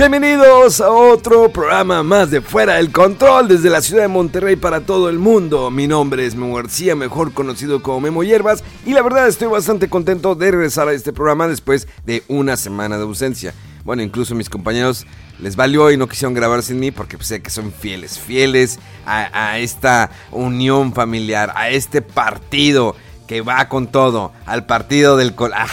[0.00, 4.80] Bienvenidos a otro programa más de Fuera del Control desde la ciudad de Monterrey para
[4.80, 5.70] todo el mundo.
[5.70, 9.90] Mi nombre es Memo García, mejor conocido como Memo Hierbas, y la verdad estoy bastante
[9.90, 13.52] contento de regresar a este programa después de una semana de ausencia.
[13.84, 15.06] Bueno, incluso mis compañeros
[15.38, 19.50] les valió y no quisieron grabar sin mí porque sé que son fieles, fieles a,
[19.50, 22.96] a esta unión familiar, a este partido
[23.30, 25.36] que va con todo, al partido del...
[25.36, 25.68] Col ah,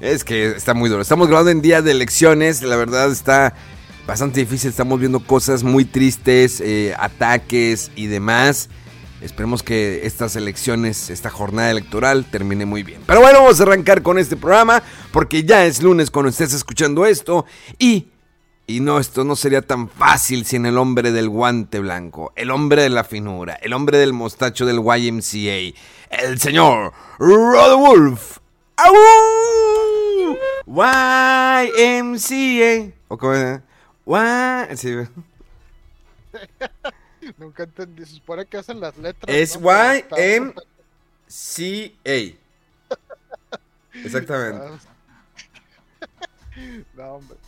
[0.00, 1.02] es que está muy duro.
[1.02, 3.52] Estamos grabando en día de elecciones, la verdad está
[4.06, 8.70] bastante difícil, estamos viendo cosas muy tristes, eh, ataques y demás.
[9.20, 13.02] Esperemos que estas elecciones, esta jornada electoral termine muy bien.
[13.06, 17.04] Pero bueno, vamos a arrancar con este programa porque ya es lunes cuando estés escuchando
[17.04, 17.44] esto
[17.78, 18.06] y
[18.72, 22.80] y no, esto no sería tan fácil sin el hombre del guante blanco, el hombre
[22.82, 25.76] de la finura, el hombre del mostacho del YMCA,
[26.08, 28.38] el señor Rod Wolf.
[28.76, 28.94] ¡Au!
[31.66, 32.94] YMCA.
[33.08, 33.60] ¿O cómo es?
[34.72, 34.76] Y...
[34.76, 34.94] Sí.
[37.36, 38.06] Nunca entendí.
[38.06, 39.36] Se supone que hacen las letras.
[39.36, 40.54] Es YMCA.
[44.02, 44.62] Exactamente.
[46.94, 47.38] No, hombre.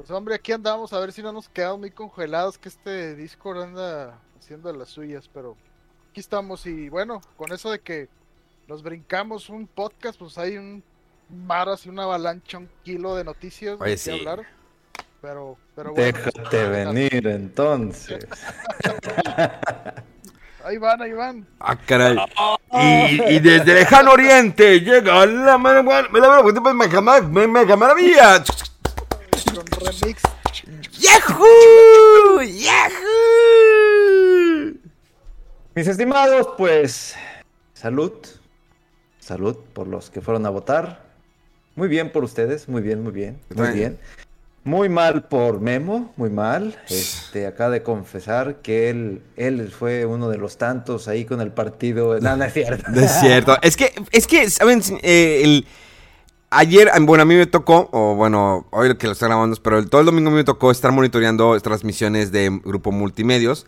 [0.00, 3.64] Pues hombre, aquí andamos a ver si no nos quedamos muy congelados, que este Discord
[3.64, 5.58] anda haciendo las suyas, pero
[6.10, 8.08] aquí estamos y bueno, con eso de que
[8.66, 10.82] nos brincamos un podcast, pues hay un
[11.28, 14.10] mar así, una avalancha, un kilo de noticias Oye, de sí.
[14.10, 14.46] hablar.
[15.20, 16.18] Pero, pero bueno.
[16.18, 18.26] Déjate venir entonces.
[20.62, 21.46] Ahí van, ahí van.
[21.58, 22.18] Ah, caray.
[22.70, 26.04] Y, y desde lejano oriente llega la maravilla.
[29.54, 30.22] Con remix.
[31.00, 32.42] ¡Yahoo!
[32.42, 33.90] ¡Yahoo!
[35.74, 37.14] Mis estimados, pues
[37.74, 38.12] salud.
[39.18, 41.04] Salud por los que fueron a votar.
[41.74, 43.74] Muy bien por ustedes, muy bien, muy bien, muy Bien.
[43.76, 43.98] bien.
[44.62, 46.78] Muy mal por Memo, muy mal.
[46.88, 51.50] Este, acaba de confesar que él, él fue uno de los tantos ahí con el
[51.50, 52.20] partido.
[52.20, 52.84] No, no es cierto.
[52.92, 53.56] No es cierto.
[53.62, 54.82] Es que, es que, ¿saben?
[55.02, 55.66] Eh, el,
[56.50, 60.00] ayer, bueno, a mí me tocó, o bueno, hoy que lo está grabando, pero todo
[60.00, 63.66] el domingo me tocó estar monitoreando transmisiones de Grupo Multimedios.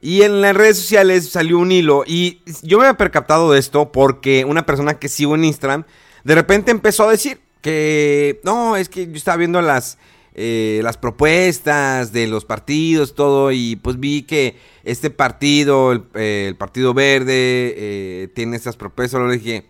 [0.00, 2.04] Y en las redes sociales salió un hilo.
[2.06, 5.84] Y yo me había percatado de esto porque una persona que sigo en Instagram
[6.26, 9.96] de repente empezó a decir que no, es que yo estaba viendo las,
[10.34, 13.52] eh, las propuestas de los partidos, todo.
[13.52, 19.20] Y pues vi que este partido, el, eh, Partido Verde, eh, tiene estas propuestas.
[19.20, 19.66] Luego dije,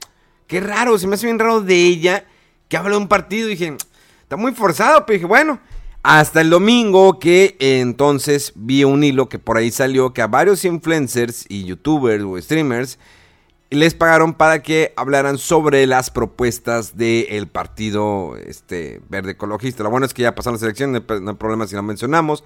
[0.47, 2.25] qué raro, se me hace bien raro de ella
[2.69, 3.49] que habla de un partido.
[3.49, 3.77] Y dije,
[4.23, 5.05] está muy forzado.
[5.07, 5.61] Pero dije, bueno.
[6.09, 10.65] Hasta el domingo que entonces vi un hilo que por ahí salió que a varios
[10.65, 13.01] influencers y youtubers o streamers
[13.71, 19.83] les pagaron para que hablaran sobre las propuestas del partido este, verde ecologista.
[19.83, 22.45] Lo bueno es que ya pasaron las elecciones, no hay- problema si lo mencionamos.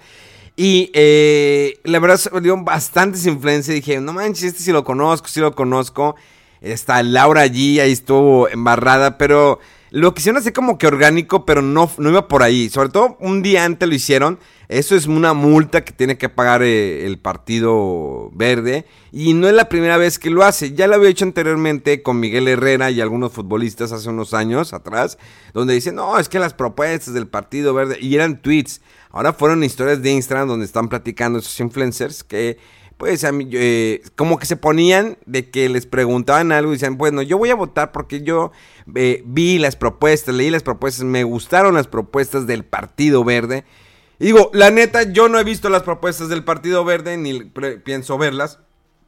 [0.55, 3.75] Y eh, la verdad dio bastantes influencias.
[3.75, 6.15] Dije, no manches, este sí lo conozco, sí lo conozco.
[6.61, 9.59] Está Laura allí, ahí estuvo embarrada, pero
[9.91, 12.69] lo quisieron hacer como que orgánico, pero no, no iba por ahí.
[12.69, 14.39] Sobre todo un día antes lo hicieron.
[14.69, 18.85] Eso es una multa que tiene que pagar eh, el Partido Verde.
[19.11, 20.71] Y no es la primera vez que lo hace.
[20.71, 25.17] Ya lo había hecho anteriormente con Miguel Herrera y algunos futbolistas hace unos años atrás.
[25.53, 27.97] Donde dicen, no, es que las propuestas del Partido Verde.
[27.99, 28.79] Y eran tweets.
[29.09, 32.57] Ahora fueron historias de Instagram donde están platicando esos influencers que
[33.01, 36.99] pues a mí, eh, como que se ponían de que les preguntaban algo y decían,
[36.99, 38.51] bueno, yo voy a votar porque yo
[38.93, 43.65] eh, vi las propuestas, leí las propuestas, me gustaron las propuestas del Partido Verde.
[44.19, 47.39] Digo, la neta, yo no he visto las propuestas del Partido Verde ni
[47.83, 48.59] pienso verlas,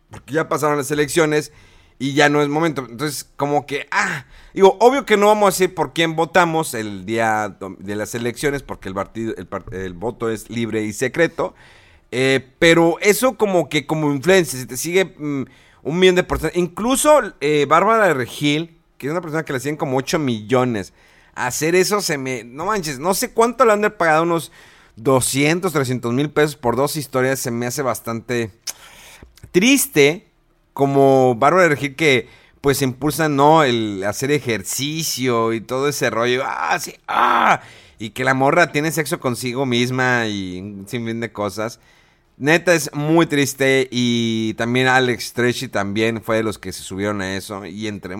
[0.10, 1.52] porque ya pasaron las elecciones
[2.00, 2.88] y ya no es momento.
[2.90, 4.26] Entonces, como que, ah,
[4.56, 8.64] digo, obvio que no vamos a decir por quién votamos el día de las elecciones,
[8.64, 11.54] porque el, partido, el, el voto es libre y secreto.
[12.16, 15.46] Eh, pero eso como que como influencia, si te sigue mm,
[15.82, 16.56] un millón de personas.
[16.56, 20.94] Incluso eh, Bárbara de Regil, que es una persona que le siguen como 8 millones.
[21.34, 22.44] Hacer eso se me...
[22.44, 24.52] No manches, no sé cuánto le han de pagado unos
[24.98, 27.40] 200, 300 mil pesos por dos historias.
[27.40, 28.52] Se me hace bastante
[29.52, 30.28] triste
[30.74, 32.30] como Bárbara de Regil que
[32.62, 33.64] pues impulsa, ¿no?
[33.64, 36.44] El hacer ejercicio y todo ese rollo.
[36.46, 37.62] Ah, sí, ah.
[37.98, 41.80] Y que la morra tiene sexo consigo misma y sin fin de cosas.
[42.38, 47.22] Neta es muy triste y también Alex Tresci también fue de los que se subieron
[47.22, 48.16] a eso y entre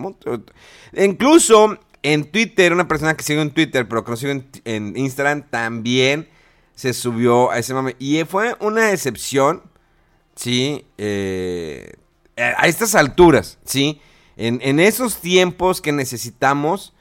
[0.96, 5.48] incluso en Twitter una persona que sigue en Twitter pero que no sigue en, Instagram
[5.50, 6.28] también
[6.74, 7.96] se subió a ese mame.
[7.98, 9.62] Y fue una excepción
[10.36, 11.94] sí eh,
[12.36, 14.00] a estas alturas sí
[14.36, 16.92] en, esos tiempos que necesitamos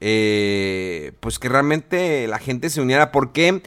[0.00, 3.12] eh, pues que realmente la gente se uniera.
[3.12, 3.62] Porque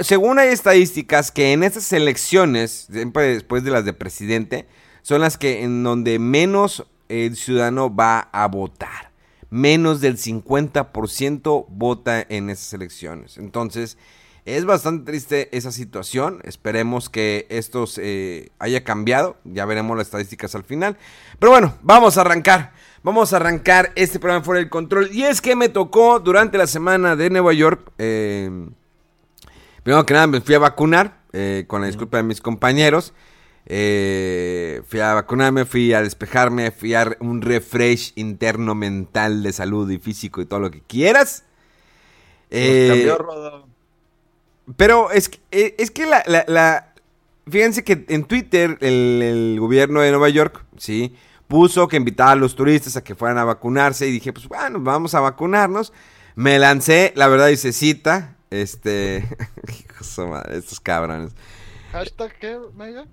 [0.00, 4.66] según hay estadísticas que en estas elecciones, siempre después de las de presidente,
[5.02, 9.10] son las que en donde menos el ciudadano va a votar.
[9.50, 13.36] Menos del 50% vota en esas elecciones.
[13.36, 13.98] Entonces,
[14.44, 16.40] es bastante triste esa situación.
[16.44, 19.36] Esperemos que esto se haya cambiado.
[19.44, 20.96] Ya veremos las estadísticas al final.
[21.38, 22.72] Pero bueno, vamos a arrancar.
[23.02, 25.10] Vamos a arrancar este programa fuera del control.
[25.12, 27.92] Y es que me tocó durante la semana de Nueva York.
[27.98, 28.68] Eh,
[29.82, 33.14] Primero que nada me fui a vacunar, eh, con la disculpa de mis compañeros.
[33.66, 39.90] Eh, fui a vacunarme, fui a despejarme, fui a un refresh interno mental de salud
[39.90, 41.44] y físico y todo lo que quieras.
[42.50, 43.12] Eh,
[44.76, 46.92] pero es, es que la,
[47.50, 51.14] Fíjense que en Twitter el, el, gobierno de Nueva York, sí,
[51.46, 54.80] puso que invitaba a los turistas a que fueran a vacunarse y dije, pues bueno,
[54.80, 55.92] vamos a vacunarnos.
[56.36, 59.28] Me lancé, la verdad hice cita, este.
[60.28, 61.32] madre, estos cabrones.
[61.92, 63.06] ¿Hashtag qué, Mega?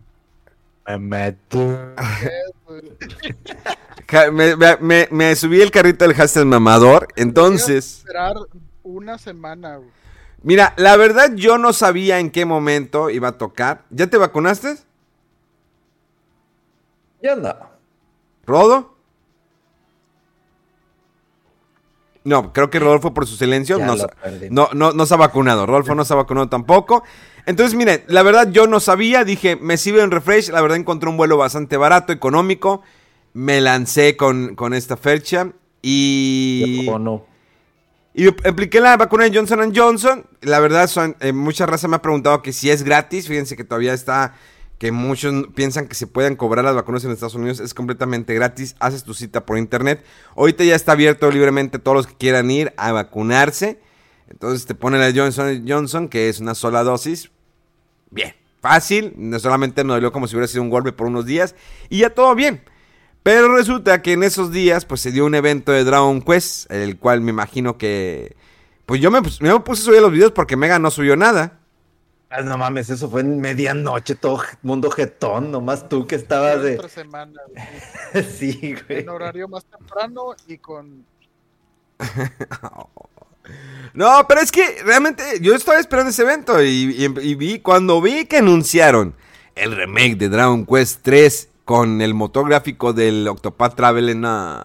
[4.81, 7.97] me, me, subí el carrito del hashtag mamador, entonces...
[7.99, 8.35] esperar
[8.83, 9.79] una semana,
[10.43, 13.83] Mira, la verdad yo no sabía en qué momento iba a tocar.
[13.89, 14.77] ¿Ya te vacunaste?
[17.23, 17.55] Ya no.
[18.45, 18.94] ¿Rodo?
[22.25, 23.95] No, creo que Rodolfo por su silencio no,
[24.73, 25.67] no, no, se ha vacunado.
[25.67, 27.03] Rodolfo no se ha vacunado tampoco.
[27.45, 29.23] Entonces, miren, la verdad yo no sabía.
[29.23, 30.49] Dije, me sirve un refresh.
[30.49, 32.81] La verdad encontré un vuelo bastante barato, económico.
[33.33, 35.51] Me lancé con, con esta fecha.
[35.83, 36.89] Y...
[36.99, 37.27] no.
[38.15, 40.25] Y apliqué la vacuna de Johnson Johnson.
[40.41, 43.27] La verdad, son, eh, mucha raza me ha preguntado que si es gratis.
[43.27, 44.33] Fíjense que todavía está
[44.77, 48.75] que muchos piensan que se pueden cobrar las vacunas en Estados Unidos, es completamente gratis,
[48.79, 50.03] haces tu cita por internet.
[50.35, 53.79] Ahorita ya está abierto libremente todos los que quieran ir a vacunarse.
[54.27, 57.31] Entonces te ponen la Johnson Johnson, que es una sola dosis.
[58.11, 61.55] Bien, fácil, no solamente me dolió como si hubiera sido un golpe por unos días
[61.89, 62.61] y ya todo bien.
[63.23, 66.97] Pero resulta que en esos días pues se dio un evento de Dragon Quest, el
[66.97, 68.35] cual me imagino que...
[68.85, 71.59] Pues yo me, me puse a subir los videos porque Mega no subió nada.
[72.29, 76.75] Ah, no mames, eso fue en medianoche, todo mundo jetón, nomás tú que estabas de.
[76.75, 77.39] Otra semana,
[78.37, 79.01] sí, güey.
[79.01, 81.05] En horario más temprano y con.
[83.93, 88.37] no, pero es que realmente yo estaba esperando ese evento y, vi, cuando vi que
[88.37, 89.15] anunciaron
[89.53, 94.63] el remake de Dragon Quest 3 con el motor gráfico del Octopath Traveler, no.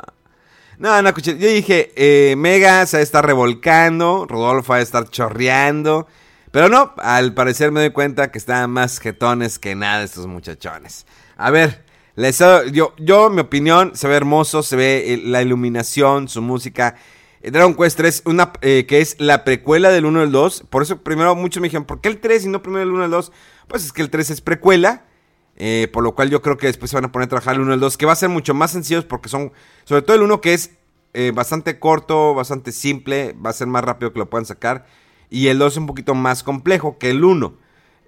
[0.79, 5.09] No, no, Yo dije, eh, Mega se va a estar revolcando, Rodolfo va a estar
[5.11, 6.09] chorreando.
[6.51, 11.07] Pero no, al parecer me doy cuenta que están más jetones que nada estos muchachones.
[11.37, 11.85] A ver,
[12.17, 12.39] les,
[12.73, 16.97] yo, yo, mi opinión, se ve hermoso, se ve eh, la iluminación, su música.
[17.41, 20.65] Eh, Dragon Quest 3, una, eh, que es la precuela del 1 al 2.
[20.69, 23.05] Por eso primero muchos me dijeron, ¿por qué el 3 y no primero el 1
[23.05, 23.33] al 2?
[23.69, 25.05] Pues es que el 3 es precuela.
[25.93, 27.75] por lo cual yo creo que después se van a poner a trabajar el 1
[27.75, 29.53] al 2, que va a ser mucho más sencillo porque son,
[29.85, 30.73] sobre todo el 1 que es
[31.33, 34.87] bastante corto, bastante simple, va a ser más rápido que lo puedan sacar.
[35.31, 37.55] Y el 2 es un poquito más complejo que el 1.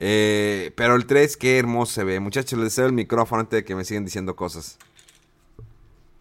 [0.01, 2.19] Eh, pero el 3, qué hermoso se ve.
[2.19, 4.79] Muchachos, les deseo el micrófono antes de que me sigan diciendo cosas.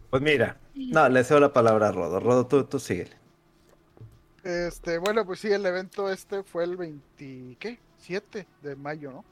[0.08, 2.20] Pues mira, no, le deseo la palabra a Rodo.
[2.20, 3.16] Rodo, tú, tú síguele.
[4.44, 7.78] Este, bueno, pues sí, el evento este fue el 20, ¿qué?
[7.98, 9.24] 7 de mayo, ¿no?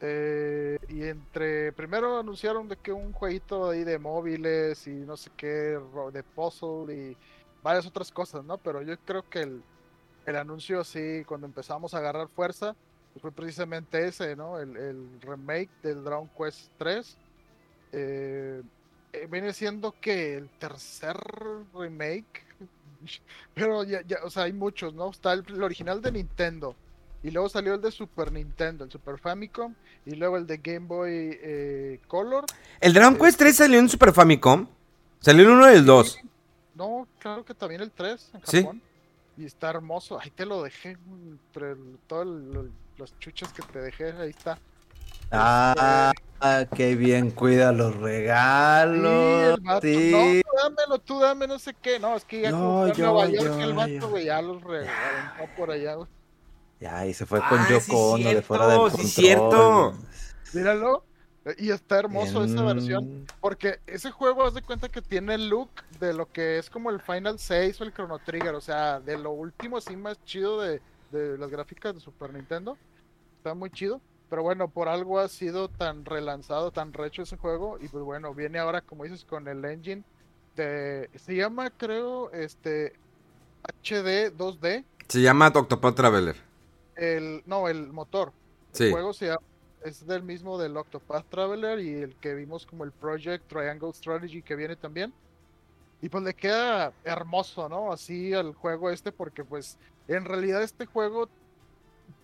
[0.00, 5.30] Eh, y entre, primero anunciaron de que un jueguito ahí de móviles y no sé
[5.36, 5.78] qué,
[6.12, 7.16] de puzzle y
[7.62, 8.58] varias otras cosas, ¿no?
[8.58, 9.62] Pero yo creo que el,
[10.26, 12.74] el anuncio así, cuando empezamos a agarrar fuerza,
[13.12, 14.58] pues fue precisamente ese, ¿no?
[14.58, 17.16] El, remake del Dragon Quest 3.
[17.92, 18.62] Eh,
[19.12, 21.16] eh, viene siendo que el tercer
[21.74, 22.44] remake,
[23.54, 25.10] pero ya, ya, o sea, hay muchos, ¿no?
[25.10, 26.74] Está el, original de Nintendo,
[27.22, 30.86] y luego salió el de Super Nintendo, el Super Famicom, y luego el de Game
[30.86, 32.46] Boy eh, Color.
[32.80, 34.66] ¿El Dragon Quest 3 salió en Super Famicom?
[35.20, 36.18] ¿Salió el 1 y el 2?
[36.74, 38.68] No, claro que también el 3 en ¿Sí?
[39.36, 40.18] Y está hermoso.
[40.20, 40.96] Ahí te lo dejé
[41.30, 41.74] entre
[42.06, 42.26] todos
[42.96, 44.12] los chuchos que te dejé.
[44.12, 44.58] Ahí está.
[45.30, 46.12] Ah,
[46.76, 49.56] qué bien cuida los Sí, regalos.
[49.58, 50.10] el vato, sí.
[50.12, 51.98] No, tú dámelo, tú dame, no sé qué.
[51.98, 53.74] No, es que ya Yo, a yo, Nueva York yo, el yo.
[53.74, 56.08] vato, güey, ya los regaló por allá, güey.
[56.80, 57.82] Ya, y se fue con Ah, Yoko
[58.16, 59.00] sí, Ono de fuera del control.
[59.02, 59.94] sí, cierto.
[60.52, 61.04] Míralo.
[61.58, 63.26] Y está hermoso esa versión.
[63.40, 65.68] Porque ese juego, haz de cuenta que tiene el look
[66.00, 68.54] de lo que es como el Final 6 o el Chrono Trigger.
[68.54, 70.80] O sea, de lo último así más chido de,
[71.12, 72.78] de las gráficas de Super Nintendo.
[73.36, 74.00] Está muy chido.
[74.30, 77.78] Pero bueno, por algo ha sido tan relanzado, tan recho ese juego.
[77.80, 80.02] Y pues bueno, viene ahora, como dices, con el engine
[80.56, 81.10] de.
[81.16, 82.94] Se llama, creo, este.
[83.82, 84.84] HD 2D.
[85.08, 86.36] Se llama Octopath Traveler.
[86.96, 88.32] El, no, el motor.
[88.72, 88.84] Sí.
[88.84, 89.40] El juego se llama-
[89.84, 94.42] es del mismo del Octopath Traveler y el que vimos como el Project Triangle Strategy
[94.42, 95.12] que viene también.
[96.00, 97.92] Y pues le queda hermoso, ¿no?
[97.92, 101.28] Así al juego este, porque pues en realidad este juego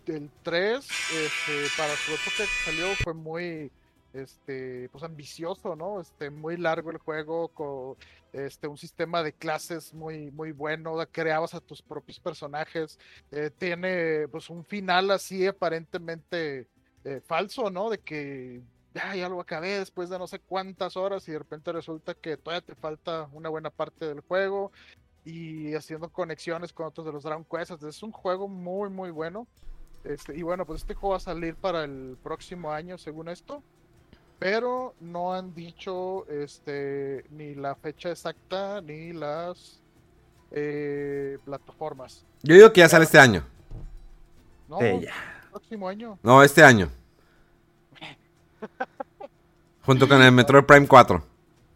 [0.06, 3.70] del 3, este, para su época que salió, fue muy
[4.14, 6.00] este, pues ambicioso, ¿no?
[6.00, 7.96] Este, muy largo el juego, con
[8.32, 12.98] este, un sistema de clases muy, muy bueno, creabas a tus propios personajes,
[13.30, 16.66] eh, tiene pues un final así aparentemente
[17.04, 17.90] eh, falso, ¿no?
[17.90, 18.62] De que
[18.94, 22.36] ya, ya lo acabé después de no sé cuántas horas y de repente resulta que
[22.36, 24.72] todavía te falta una buena parte del juego
[25.24, 27.70] y haciendo conexiones con otros de los Dragon Quest.
[27.72, 29.46] Entonces, es un juego muy, muy bueno.
[30.04, 33.62] Este, y bueno, pues este juego va a salir para el próximo año, según esto.
[34.38, 39.82] Pero no han dicho este, ni la fecha exacta ni las
[40.50, 42.24] eh, plataformas.
[42.42, 43.44] Yo digo que ya sale este año.
[44.66, 45.39] No, Sí, ya.
[45.50, 46.18] Próximo año.
[46.22, 46.90] No, este año.
[49.84, 51.22] Junto con el Metroid Prime 4.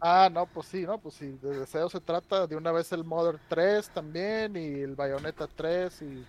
[0.00, 3.04] Ah, no, pues sí, no, pues sí, de deseo se trata de una vez el
[3.04, 6.26] Mother 3 también y el Bayonetta 3 y...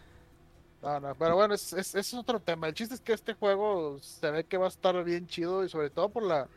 [0.81, 2.67] No, no, pero bueno, es, es, es otro tema.
[2.67, 5.69] El chiste es que este juego se ve que va a estar bien chido y
[5.69, 6.47] sobre todo por la...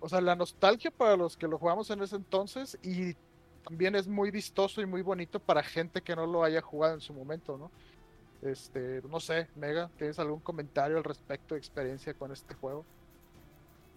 [0.00, 3.14] O sea, la nostalgia para los que lo jugamos en ese entonces y
[3.64, 7.00] también es muy vistoso y muy bonito para gente que no lo haya jugado en
[7.00, 7.70] su momento, ¿no?
[8.42, 12.84] Este, no sé, Mega, ¿tienes algún comentario al respecto de experiencia con este juego?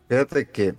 [0.10, 0.76] Fíjate que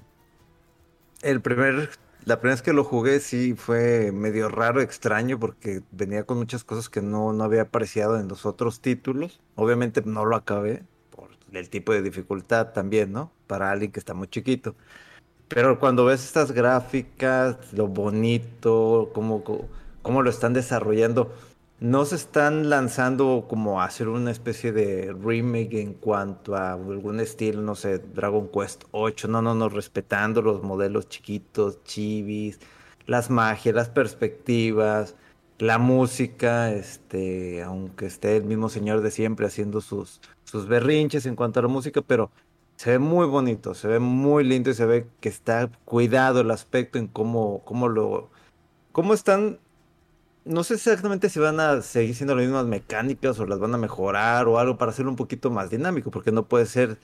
[1.23, 1.91] el primer,
[2.25, 6.65] la primera vez que lo jugué sí fue medio raro, extraño, porque venía con muchas
[6.65, 9.41] cosas que no, no había apreciado en los otros títulos.
[9.55, 13.33] Obviamente no lo acabé por el tipo de dificultad también, ¿no?
[13.47, 14.75] Para alguien que está muy chiquito.
[15.49, 19.45] Pero cuando ves estas gráficas, lo bonito, cómo,
[20.01, 21.31] cómo, lo están desarrollando,
[21.83, 27.61] no se están lanzando como hacer una especie de remake en cuanto a algún estilo,
[27.61, 32.61] no sé, Dragon Quest 8, no, no, no, respetando los modelos chiquitos, chivis,
[33.07, 35.17] las magias, las perspectivas,
[35.59, 41.35] la música, este, aunque esté el mismo señor de siempre haciendo sus, sus berrinches en
[41.35, 42.31] cuanto a la música, pero
[42.77, 46.53] se ve muy bonito, se ve muy lindo y se ve que está cuidado el
[46.53, 48.31] aspecto en cómo, cómo lo,
[48.93, 49.59] cómo están
[50.45, 53.79] no sé exactamente si van a seguir siendo las mismas mecánicas o las van a
[53.79, 56.99] mejorar o algo para hacerlo un poquito más dinámico, porque no puede ser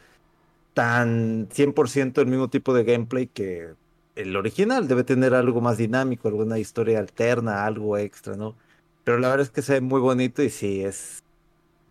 [0.74, 3.74] tan 100% el mismo tipo de gameplay que
[4.16, 4.88] el original.
[4.88, 8.56] Debe tener algo más dinámico, alguna historia alterna, algo extra, ¿no?
[9.04, 11.24] Pero la verdad es que se ve muy bonito y sí, es...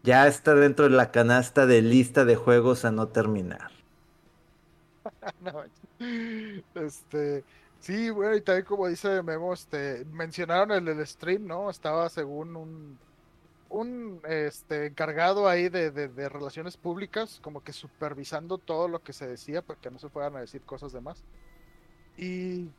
[0.04, 3.72] Ya está dentro de la canasta de lista de juegos a no terminar.
[5.42, 5.64] No,
[6.76, 7.44] este,
[7.80, 11.70] sí, bueno, y también como dice Memo, este, mencionaron el stream, ¿no?
[11.70, 13.00] Estaba según un,
[13.70, 19.14] un este, encargado ahí de, de, de relaciones públicas, como que supervisando todo lo que
[19.14, 21.24] se decía, para que no se fueran a decir cosas de más.
[22.18, 22.70] Y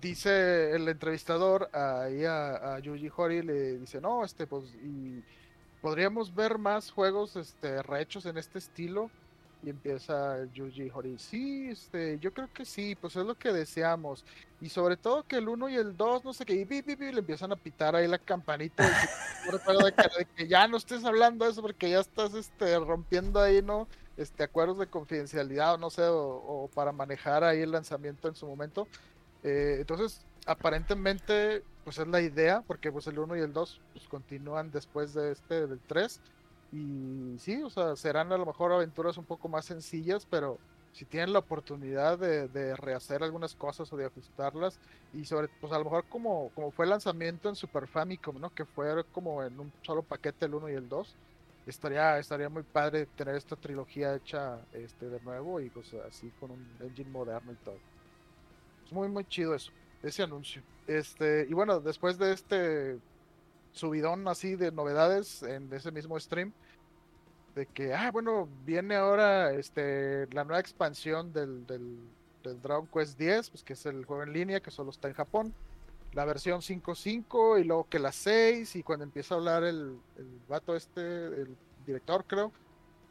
[0.00, 5.24] dice el entrevistador ahí a, a Yuji Horii, le dice, no, este, pues, y
[5.80, 9.10] podríamos ver más juegos, este, rehechos en este estilo.
[9.62, 11.18] Y empieza Yuji Horii.
[11.18, 14.24] Sí, este, yo creo que sí, pues es lo que deseamos.
[14.60, 16.96] Y sobre todo que el 1 y el 2, no sé qué, y pi, pi,
[16.96, 18.88] pi, le empiezan a pitar ahí la campanita.
[19.44, 19.50] que,
[20.18, 23.86] de que ya no estés hablando de eso porque ya estás este, rompiendo ahí, ¿no?
[24.16, 28.34] Este, acuerdos de confidencialidad o no sé, o, o para manejar ahí el lanzamiento en
[28.34, 28.88] su momento.
[29.42, 34.08] Eh, entonces, aparentemente, pues es la idea, porque pues el 1 y el 2 pues,
[34.08, 36.20] continúan después de este, del 3.
[36.72, 40.58] Y sí, o sea, serán a lo mejor aventuras un poco más sencillas, pero
[40.92, 44.78] si tienen la oportunidad de, de rehacer algunas cosas o de ajustarlas,
[45.12, 48.54] y sobre, pues a lo mejor como, como fue el lanzamiento en Super Famicom, ¿no?
[48.54, 51.16] Que fue como en un solo paquete el 1 y el 2,
[51.66, 56.52] estaría, estaría muy padre tener esta trilogía hecha este, de nuevo y pues así con
[56.52, 57.78] un engine moderno y todo.
[58.86, 59.72] Es muy, muy chido eso,
[60.02, 60.62] ese anuncio.
[60.86, 62.98] Este, y bueno, después de este
[63.72, 66.52] subidón así de novedades en ese mismo stream,
[67.54, 71.98] de que, ah, bueno, viene ahora este, la nueva expansión del, del,
[72.44, 75.14] del Dragon Quest 10, pues que es el juego en línea que solo está en
[75.14, 75.54] Japón
[76.12, 80.40] la versión 5.5 y luego que la 6 y cuando empieza a hablar el, el
[80.48, 82.52] vato este, el director creo,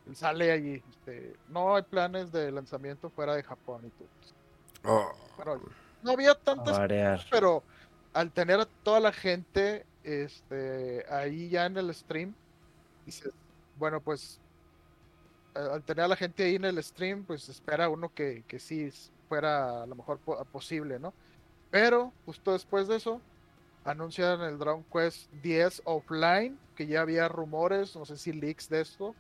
[0.07, 4.07] él sale allí, este, no hay planes de lanzamiento fuera de Japón y todo.
[4.83, 5.13] Oh.
[5.37, 5.61] Bueno,
[6.03, 6.79] no había tantas
[7.29, 7.63] pero
[8.13, 12.34] al tener a toda la gente este, ahí ya en el stream,
[13.06, 13.32] dices,
[13.75, 14.41] bueno, pues
[15.53, 18.89] al tener a la gente ahí en el stream, pues espera uno que, que sí
[19.27, 21.13] fuera a lo mejor po- posible, ¿no?
[21.70, 23.22] Pero justo después de eso,
[23.84, 28.82] anuncian el Dragon Quest 10 offline, que ya había rumores, no sé si leaks de
[28.82, 29.15] esto,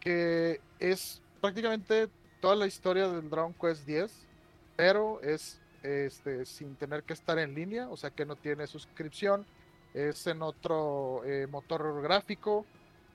[0.00, 2.08] que es prácticamente
[2.40, 4.28] toda la historia del Dragon Quest 10,
[4.76, 9.46] pero es este, sin tener que estar en línea, o sea que no tiene suscripción,
[9.94, 12.64] es en otro eh, motor gráfico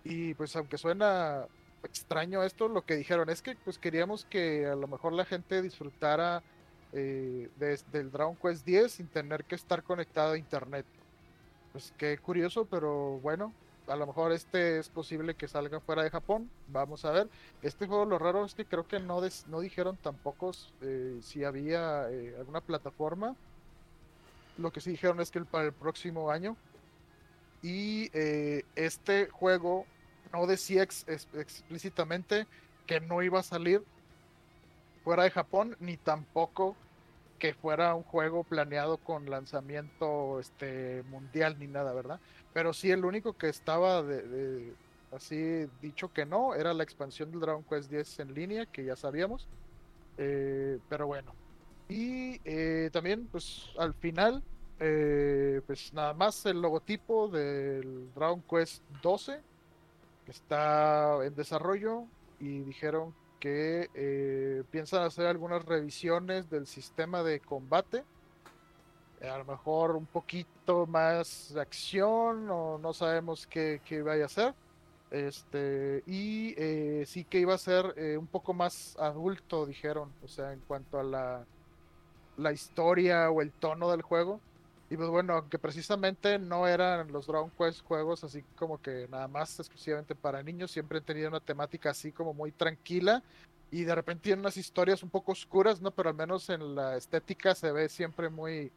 [0.03, 1.45] y pues aunque suena
[1.83, 5.61] extraño esto, lo que dijeron es que pues queríamos que a lo mejor la gente
[5.61, 6.43] disfrutara
[6.93, 10.85] eh, de- del Dragon Quest 10 sin tener que estar conectado a internet.
[11.71, 13.53] Pues qué curioso, pero bueno,
[13.87, 17.29] a lo mejor este es posible que salga fuera de Japón, vamos a ver.
[17.61, 20.51] Este juego lo raro es que creo que no, des- no dijeron tampoco
[20.81, 22.05] eh, si había
[22.39, 23.35] alguna plataforma.
[24.57, 26.57] Lo que sí dijeron es que el- para el próximo año.
[27.61, 29.85] Y eh, este juego
[30.31, 32.47] no decía ex- ex- explícitamente
[32.85, 33.83] que no iba a salir
[35.03, 36.75] fuera de Japón, ni tampoco
[37.39, 42.19] que fuera un juego planeado con lanzamiento este mundial ni nada, ¿verdad?
[42.53, 44.73] Pero sí el único que estaba de,
[45.11, 48.95] así dicho que no era la expansión del Dragon Quest 10 en línea, que ya
[48.95, 49.49] sabíamos.
[50.17, 51.35] Eh, pero bueno.
[51.87, 54.43] Y eh, también, pues al final,
[54.79, 59.41] eh, pues nada más el logotipo del Dragon Quest 12
[60.25, 62.05] que está en desarrollo
[62.39, 68.03] y dijeron que eh, piensan hacer algunas revisiones del sistema de combate.
[69.21, 74.23] Eh, A lo mejor un poquito más de acción o no sabemos qué, qué vaya
[74.23, 74.55] a hacer.
[75.11, 80.27] Este, y eh, sí que iba a ser eh, un poco más adulto, dijeron, o
[80.27, 81.45] sea, en cuanto a la,
[82.37, 84.39] la historia o el tono del juego.
[84.89, 89.27] Y pues bueno, aunque precisamente no eran los Dragon Quest juegos así como que nada
[89.27, 93.23] más exclusivamente para niños, siempre han tenido una temática así como muy tranquila
[93.71, 95.89] y de repente tienen unas historias un poco oscuras, ¿no?
[95.91, 98.71] Pero al menos en la estética se ve siempre muy,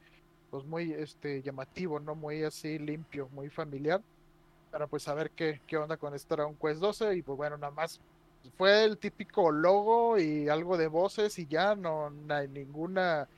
[0.50, 2.14] pues muy este, llamativo, ¿no?
[2.14, 4.02] Muy así limpio, muy familiar.
[4.72, 7.58] Pero pues a ver qué, qué onda con este Dragon Quest 12 y pues bueno,
[7.58, 8.00] nada más
[8.56, 13.28] fue el típico logo y algo de voces y ya no hay ninguna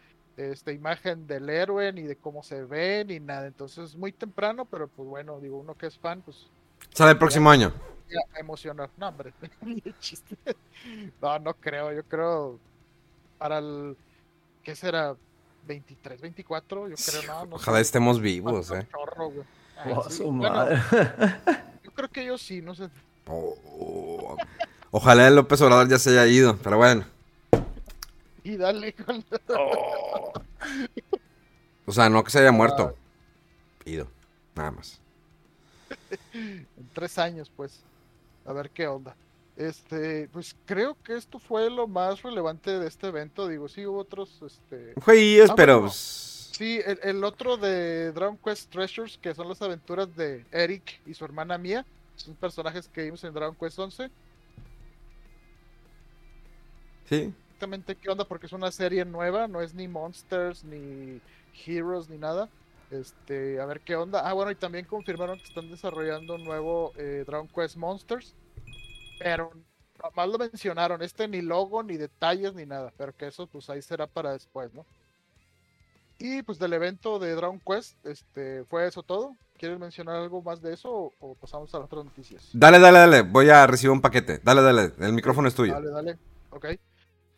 [0.41, 3.47] esta imagen del héroe, ni de cómo se ve, ni nada.
[3.47, 6.49] Entonces, muy temprano, pero pues bueno, digo, uno que es fan, pues
[6.95, 7.73] Sale el próximo año.
[8.09, 8.91] ya emocionar.
[8.97, 10.37] No, hombre, ni de chiste.
[11.21, 12.59] No, no creo, yo creo
[13.39, 13.97] para el,
[14.63, 15.15] ¿qué será?
[15.67, 17.83] 23, 24, yo creo, no, no Ojalá sé.
[17.83, 18.87] estemos vivos, eh.
[18.91, 19.45] chorro, güey.
[19.77, 20.79] Ay, Oh, sí, su bueno, madre.
[21.85, 22.89] yo creo que yo sí, no sé.
[23.27, 24.37] Oh.
[24.91, 27.05] Ojalá el López Obrador ya se haya ido, pero bueno.
[28.45, 29.25] Y dale con
[31.87, 32.97] O sea, no que se haya muerto.
[33.85, 34.07] Ido.
[34.55, 35.01] Nada más.
[36.33, 37.81] en tres años, pues.
[38.47, 39.15] A ver qué onda.
[39.57, 43.49] Este, pues creo que esto fue lo más relevante de este evento.
[43.49, 44.95] Digo, sí hubo otros, este.
[45.03, 45.75] Jueguillos, Ah, pero.
[45.75, 45.89] bueno.
[45.89, 51.01] pues, Sí, el, el otro de Dragon Quest Treasures, que son las aventuras de Eric
[51.07, 51.87] y su hermana Mia.
[52.17, 54.11] Son personajes que vimos en Dragon Quest 11.
[57.09, 57.33] Sí.
[57.61, 61.21] Exactamente qué onda, porque es una serie nueva, no es ni Monsters, ni
[61.67, 62.49] Heroes, ni nada.
[62.91, 64.27] Este, a ver qué onda.
[64.27, 68.35] Ah, bueno, y también confirmaron que están desarrollando un nuevo eh, Dragon Quest Monsters.
[69.19, 69.53] Pero
[70.03, 72.95] nomás lo mencionaron, este ni logo, ni detalles, ni nada.
[72.97, 74.87] Pero que eso, pues ahí será para después, ¿no?
[76.19, 79.37] Y pues del evento de Dragon Quest, este, fue eso todo.
[79.59, 82.49] ¿Quieres mencionar algo más de eso o, o pasamos a las otras noticias?
[82.55, 83.21] Dale, dale, dale.
[83.21, 84.41] Voy a recibir un paquete.
[84.43, 84.95] Dale, dale.
[84.99, 85.75] El micrófono es tuyo.
[85.75, 86.19] Dale, dale.
[86.53, 86.67] Ok.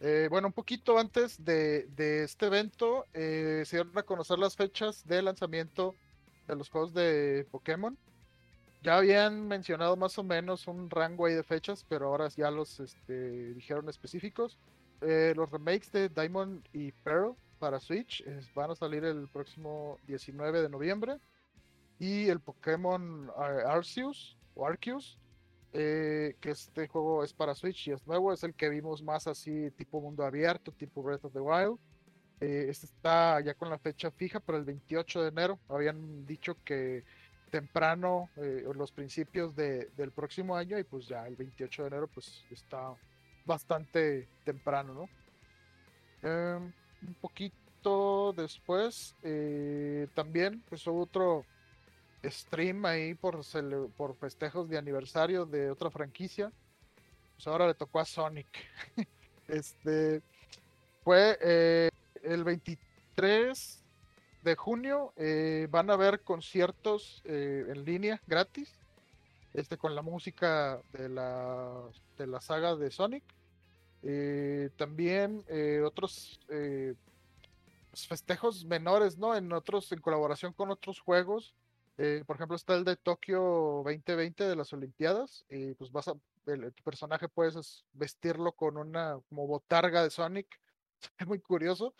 [0.04, 1.86] Eh, bueno, un poquito antes de,
[2.24, 5.94] este evento, eh, se dieron a conocer las fechas de lanzamiento
[6.48, 7.96] de los juegos de Pokémon.
[8.82, 12.80] Ya habían mencionado más o menos un rango ahí de fechas, pero ahora ya los
[12.80, 14.58] este, dijeron específicos.
[15.02, 18.24] Eh, los remakes de Diamond y Pearl para Switch
[18.56, 21.18] van a salir el próximo 19 de noviembre.
[22.00, 25.16] Y el Pokémon Arceus o Arceus
[25.72, 29.26] eh, que este juego es para Switch y es nuevo, es el que vimos más
[29.26, 31.78] así tipo mundo abierto, tipo Breath of the Wild.
[32.40, 35.58] Eh, este está ya con la fecha fija para el 28 de enero.
[35.68, 37.04] Habían dicho que
[37.50, 42.08] temprano, eh, los principios de, del próximo año, y pues ya el 28 de enero,
[42.08, 42.94] pues está
[43.44, 45.08] bastante temprano, ¿no?
[46.28, 46.72] Em,
[47.06, 51.44] un poquito después, eh, también, pues otro
[52.24, 53.40] stream ahí por,
[53.96, 56.52] por festejos de aniversario de otra franquicia.
[57.34, 58.48] Pues ahora le tocó a Sonic.
[59.48, 60.22] este
[61.02, 61.90] fue eh,
[62.22, 63.82] el 23
[64.42, 68.72] de junio eh, van a haber conciertos eh, en línea gratis,
[69.52, 71.82] este con la música de la,
[72.18, 73.24] de la saga de Sonic.
[74.76, 75.44] También
[75.84, 79.36] otros pues, festejos menores, ¿no?
[79.36, 81.54] En otros, en colaboración con otros juegos.
[82.26, 85.44] Por ejemplo, está el de Tokio 2020 de las Olimpiadas.
[85.48, 86.14] Y pues vas a,
[86.46, 90.48] el, tu personaje puedes vestirlo con una como botarga de Sonic.
[91.18, 91.94] Es muy curioso.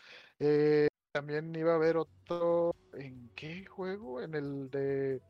[1.13, 2.73] También iba a haber otro.
[2.93, 4.19] ¿En qué juego?
[4.19, 5.21] En el de.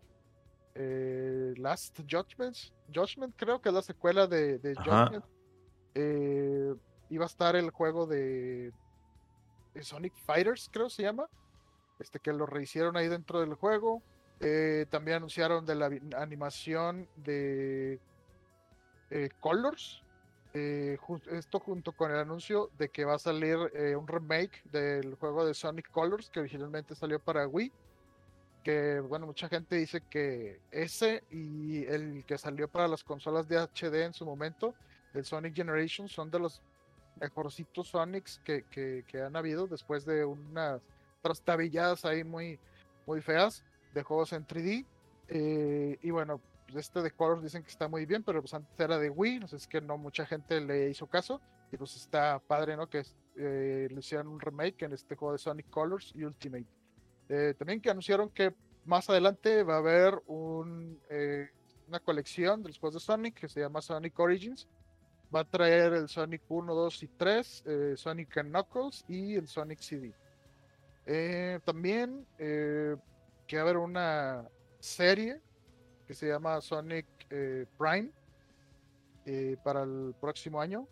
[0.76, 2.56] Eh, Last Judgment.
[2.94, 5.26] Judgment, creo que es la secuela de, de Judgment.
[5.94, 6.74] Eh,
[7.10, 8.72] iba a estar el juego de,
[9.82, 11.28] Sonic Fighters, creo se llama.
[12.00, 14.02] Este que lo rehicieron ahí dentro del juego.
[14.46, 17.98] Eh, también anunciaron de la animación de
[19.40, 20.04] Colors,
[20.54, 20.98] eh,
[21.32, 25.46] esto junto con el anuncio de que va a salir eh, un remake del juego
[25.46, 27.72] de Sonic Colors que originalmente salió para Wii.
[28.64, 33.58] Que bueno, mucha gente dice que ese y el que salió para las consolas de
[33.58, 34.76] HD en su momento,
[35.14, 36.62] el Sonic Generation, son de los
[37.20, 40.82] mejorcitos Sonics que, que, han habido después de unas
[41.22, 42.60] trastabilladas ahí muy,
[43.06, 44.86] muy feas de juegos en 3D.
[45.30, 46.42] Eh, y bueno,
[46.76, 49.48] este de Colors dicen que está muy bien, pero pues antes era de Wii, no
[49.48, 52.88] sé, es que no mucha gente le hizo caso, y pues está padre, ¿no?
[52.88, 53.04] Que
[53.36, 56.68] eh, le hicieron un remake en este juego de Sonic Colors y Ultimate.
[57.30, 58.54] Eh, también que anunciaron que
[58.86, 61.50] más adelante va a haber un, eh,
[61.88, 64.68] una colección de los juegos de Sonic que se llama Sonic Origins.
[65.34, 67.64] Va a traer el Sonic 1, 2 y 3,
[67.96, 70.14] Sonic and Knuckles y el Sonic CD.
[71.66, 72.28] también
[73.54, 75.40] que va a haber una serie
[76.08, 78.10] que se llama Sonic eh, Prime
[79.28, 80.88] eh, para el próximo año.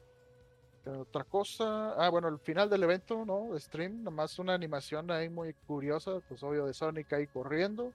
[0.86, 3.60] Otra cosa, ah, bueno, el final del evento, ¿no?
[3.60, 7.94] Stream, nomás una animación ahí muy curiosa, pues obvio de Sonic ahí corriendo,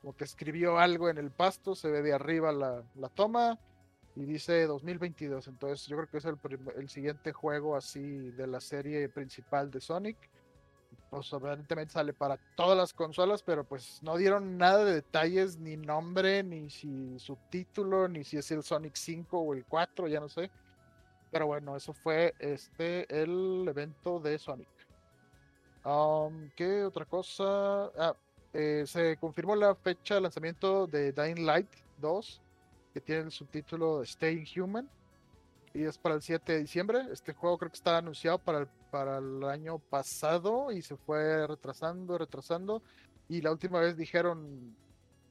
[0.00, 3.58] como que escribió algo en el pasto, se ve de arriba la, la toma
[4.14, 6.38] y dice 2022, entonces yo creo que es el,
[6.76, 10.16] el siguiente juego así de la serie principal de Sonic
[11.10, 15.76] pues evidentemente sale para todas las consolas, pero pues no dieron nada de detalles, ni
[15.76, 20.28] nombre, ni si subtítulo, ni si es el Sonic 5 o el 4, ya no
[20.28, 20.50] sé.
[21.30, 24.68] Pero bueno, eso fue este el evento de Sonic.
[25.84, 27.86] Um, ¿Qué otra cosa?
[27.96, 28.16] Ah,
[28.52, 32.42] eh, se confirmó la fecha de lanzamiento de Dying Light 2,
[32.94, 34.90] que tiene el subtítulo Staying Human
[35.76, 37.00] y es para el 7 de diciembre.
[37.12, 41.46] Este juego creo que estaba anunciado para el, para el año pasado y se fue
[41.46, 42.82] retrasando, retrasando.
[43.28, 44.74] Y la última vez dijeron,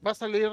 [0.06, 0.50] va a salir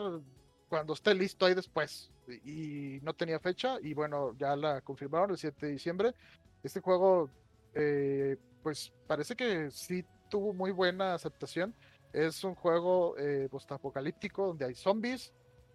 [0.68, 2.11] cuando esté listo ahí después.
[2.44, 6.14] Y no tenía fecha y bueno, ya la confirmaron el 7 de diciembre.
[6.62, 7.28] Este juego,
[7.74, 11.74] eh, pues parece que sí tuvo muy buena aceptación.
[12.14, 15.33] Es un juego eh, post-apocalíptico donde hay zombies,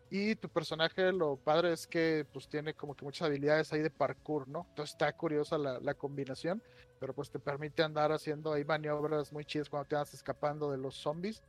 [0.10, 3.90] y tu personaje, lo padre es que pues tiene como que muchas habilidades ahí de
[3.90, 4.66] parkour, ¿no?
[4.70, 6.62] Entonces está curiosa la, combinación,
[7.00, 10.78] pero pues te permite andar haciendo ahí maniobras muy chidas cuando te vas escapando de
[10.78, 11.42] los zombies.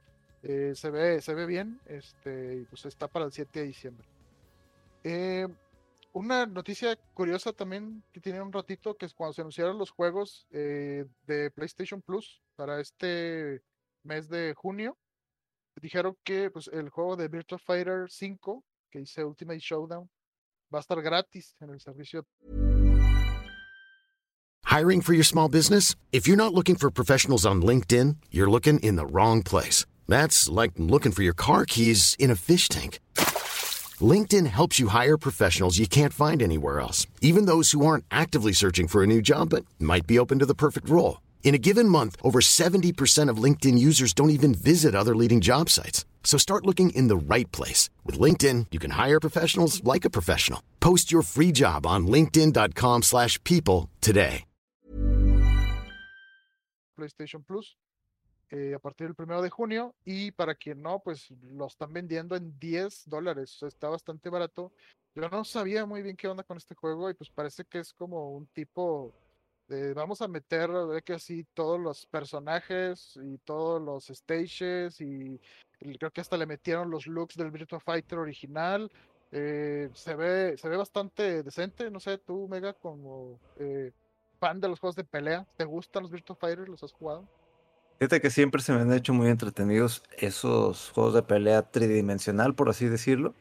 [0.43, 4.09] Eh, se, ve, se ve bien, este, y pues está para el 7 de diciembre.
[5.05, 5.47] Eh,
[6.13, 10.47] una noticia curiosa también que tiene un ratito, que es cuando se anunciaron los juegos
[10.51, 13.63] eh, de PlayStation Plus para este
[14.03, 14.97] mes de junio,
[15.81, 20.09] dijeron que pues, el juego de Fighter 5, que dice Ultimate Showdown,
[20.73, 22.25] va a estar gratis en el servicio.
[24.65, 25.95] Hiring for your small business?
[26.13, 29.87] If you're not looking for professionals on LinkedIn, you're looking in the wrong place.
[30.07, 32.99] That's like looking for your car keys in a fish tank.
[34.01, 38.53] LinkedIn helps you hire professionals you can't find anywhere else, even those who aren't actively
[38.53, 41.21] searching for a new job but might be open to the perfect role.
[41.43, 45.71] In a given month, over 70% of LinkedIn users don't even visit other leading job
[45.71, 46.05] sites.
[46.23, 47.89] So start looking in the right place.
[48.05, 50.63] With LinkedIn, you can hire professionals like a professional.
[50.81, 54.45] Post your free job on linkedin.com slash people today.
[56.99, 57.77] PlayStation Plus.
[58.51, 59.95] eh, a partir del primero de junio.
[60.05, 63.55] Y para quien no, pues lo están vendiendo en 10 dólares.
[63.57, 64.73] O sea, está bastante barato.
[65.15, 67.93] Yo no sabía muy bien qué onda con este juego y pues parece que es
[67.93, 69.15] como un tipo
[69.69, 75.41] de vamos a meter de que así todos los personajes y todos los stages y,
[75.81, 78.91] y creo que hasta le metieron los looks del Virtua Fighter original.
[79.31, 83.93] Eh, se ve se ve bastante decente, no sé, tú Mega como eh,
[84.41, 86.69] fan de los juegos de pelea, ¿te gustan los Virtua Fighter?
[86.69, 87.29] ¿Los has jugado?
[87.99, 92.69] Fíjate que siempre se me han hecho muy entretenidos esos juegos de pelea tridimensional, por
[92.69, 93.35] así decirlo.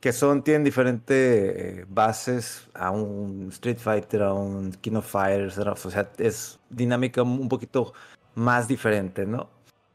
[0.00, 5.58] Que son, tienen diferentes eh, bases a un Street Fighter, a un King of Fighters,
[5.58, 7.92] o sea, es dinámica un poquito
[8.34, 9.50] más diferente, ¿no?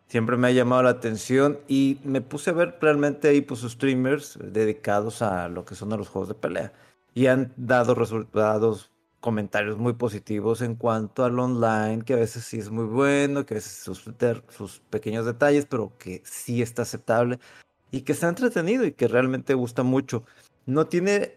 [0.08, 4.38] Siempre me ha llamado la atención y me puse a ver realmente ahí pues streamers
[4.40, 6.74] dedicados a lo que son los juegos de pelea.
[7.16, 12.60] Y han dado resultados, comentarios muy positivos en cuanto al online, que a veces sí
[12.60, 14.06] es muy bueno, que a veces sus,
[14.50, 17.40] sus pequeños detalles, pero que sí está aceptable
[17.92, 20.26] y que está entretenido y que realmente gusta mucho.
[20.66, 21.36] No tiene,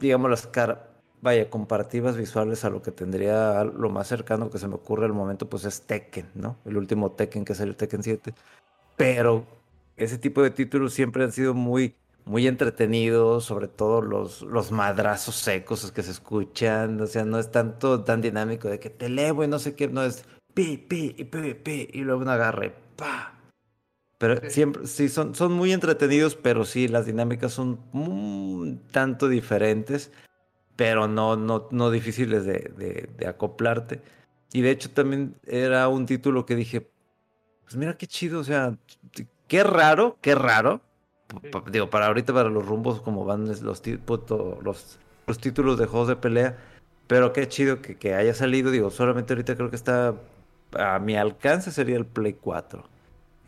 [0.00, 0.78] digamos, las caras,
[1.20, 5.12] vaya, comparativas visuales a lo que tendría lo más cercano que se me ocurre al
[5.12, 6.56] momento, pues es Tekken, ¿no?
[6.64, 8.34] El último Tekken que salió, Tekken 7.
[8.96, 9.46] Pero
[9.96, 15.36] ese tipo de títulos siempre han sido muy, muy entretenidos, sobre todo los, los madrazos
[15.36, 19.44] secos que se escuchan, o sea, no es tanto tan dinámico de que te elevo
[19.44, 22.74] y no sé qué, no es pi, pi, y pi, pi, y luego un agarre,
[22.96, 23.37] pa.
[24.18, 24.50] Pero Sí.
[24.50, 30.10] siempre, sí, son, son muy entretenidos, pero sí, las dinámicas son un tanto diferentes,
[30.76, 34.02] pero no, no, no difíciles de, de, de acoplarte.
[34.52, 36.90] Y de hecho también era un título que dije,
[37.62, 38.76] pues mira qué chido, o sea,
[39.46, 40.80] qué raro, qué raro.
[41.42, 41.50] Sí.
[41.70, 46.08] Digo, para ahorita, para los rumbos como van los, puto- los, los títulos de juegos
[46.08, 46.56] de pelea,
[47.06, 48.70] pero qué chido que, que haya salido.
[48.70, 50.14] Digo, solamente ahorita creo que está
[50.72, 52.84] a mi alcance sería el Play 4.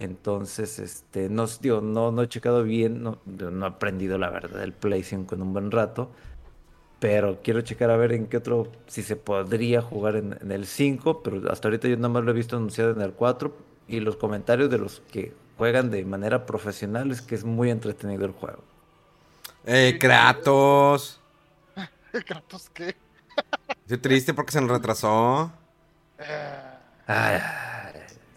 [0.01, 4.61] Entonces, este, no, digo, no, no he checado bien, no, no he aprendido la verdad
[4.61, 6.11] del Play 5 en un buen rato.
[6.99, 10.67] Pero quiero checar a ver en qué otro, si se podría jugar en, en el
[10.67, 13.55] 5, pero hasta ahorita yo nada más lo he visto anunciado en el 4.
[13.89, 18.25] Y los comentarios de los que juegan de manera profesional es que es muy entretenido
[18.25, 18.63] el juego.
[19.67, 21.21] Eh, Kratos.
[22.27, 22.97] Kratos, ¿qué?
[23.83, 25.53] Estoy triste porque se nos retrasó.
[27.07, 27.41] Ay,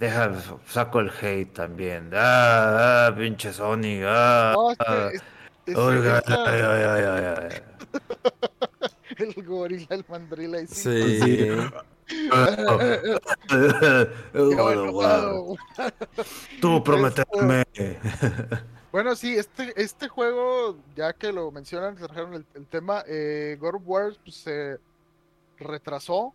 [0.04, 0.32] deja,
[0.68, 2.12] saco el hate también.
[2.14, 4.02] Ah, ah, pinche Sony.
[4.06, 5.10] Ah, no, ah.
[5.14, 5.22] es-
[5.66, 7.62] es- Oiga, ay, ay, ay, ay, ay.
[9.18, 11.48] el gorila, el mandrila y Sí.
[13.50, 15.56] Qué enojado.
[16.62, 17.64] Tú prometerme.
[18.92, 23.58] Bueno, sí, este, este juego, ya que lo mencionan, que trajeron el, el tema, eh,
[23.60, 24.78] God of War pues, se
[25.58, 26.34] retrasó,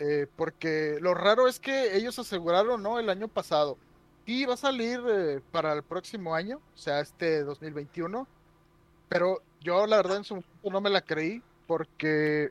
[0.00, 2.98] eh, porque lo raro es que ellos aseguraron, ¿no?
[2.98, 3.76] El año pasado,
[4.24, 8.26] y va a salir eh, para el próximo año, o sea, este 2021,
[9.10, 12.50] pero yo la verdad en su momento no me la creí, porque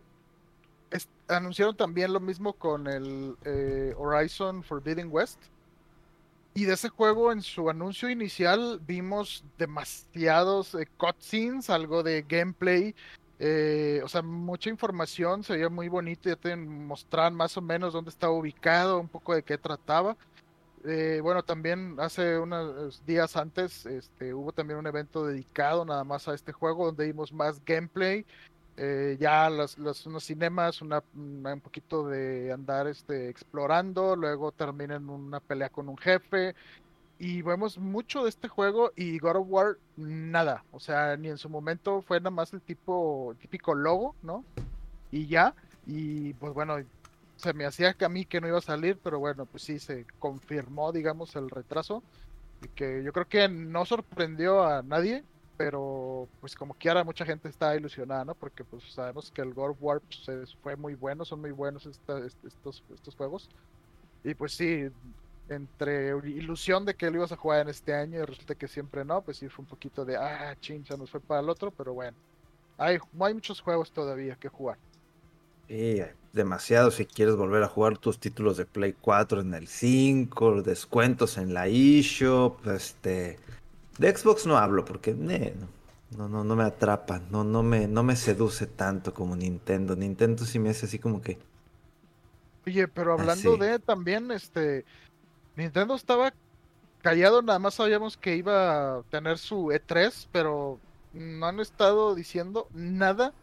[1.27, 5.39] anunciaron también lo mismo con el eh, Horizon Forbidden West.
[6.53, 12.93] Y de ese juego, en su anuncio inicial, vimos demasiados cutscenes, algo de gameplay,
[13.39, 17.93] eh, o sea, mucha información, se veía muy bonito, ya te mostraban más o menos
[17.93, 20.17] dónde estaba ubicado, un poco de qué trataba.
[20.85, 26.27] Eh, bueno, también hace unos días antes este, hubo también un evento dedicado nada más
[26.27, 28.25] a este juego, donde vimos más gameplay,
[28.77, 34.95] eh, ya las, las- unos cinemas, una, un poquito de andar este, explorando, luego termina
[34.95, 36.55] en una pelea con un jefe,
[37.19, 41.39] y vemos mucho de este juego y God of War nada, o sea, ni en
[41.39, 44.47] su momento fue nada más el tipo, el típico logo, ¿no?
[45.11, 45.55] Y ya,
[45.85, 46.77] y pues bueno,
[47.35, 49.79] se me hacía que a mí que no iba a salir, pero bueno, pues sí,
[49.79, 52.05] se confirmó, digamos, el retraso,
[52.61, 55.25] y que yo creo que no sorprendió a nadie,
[55.57, 58.35] pero pues como quiera mucha gente está ilusionada, ¿no?
[58.35, 61.51] Porque pues sabemos que el God of War pues, es- fue muy bueno, son muy
[61.51, 63.49] buenos esta- est- estos, estos juegos.
[64.23, 64.85] Y pues sí,
[65.49, 69.03] entre ilusión de que lo ibas a jugar en este año y resulta que siempre
[69.03, 71.71] no, pues sí fue un poquito de, ah, chin, se nos fue para el otro,
[71.71, 72.17] pero bueno,
[72.77, 74.77] hay, hay muchos juegos todavía que jugar.
[75.67, 76.01] Sí,
[76.33, 81.37] demasiado si quieres volver a jugar tus títulos de Play 4 en el 5, descuentos
[81.37, 83.37] en la eShop, este...
[83.99, 85.53] De Xbox no hablo porque ne,
[86.17, 89.95] no, no, no me atrapa, no, no, me, no me seduce tanto como Nintendo.
[89.95, 91.37] Nintendo sí me hace así como que...
[92.65, 94.85] Oye, pero hablando de también, este,
[95.59, 96.33] Nintendo estaba
[97.01, 100.79] callado, nada más sabíamos que iba a tener su E3, pero
[101.13, 103.33] no han estado diciendo nada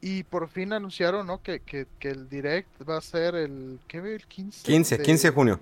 [0.00, 1.42] y por fin anunciaron, ¿no?
[1.42, 3.98] Que, que, que el Direct va a ser el, ¿qué?
[3.98, 5.60] El 15 15, de- 15 de junio.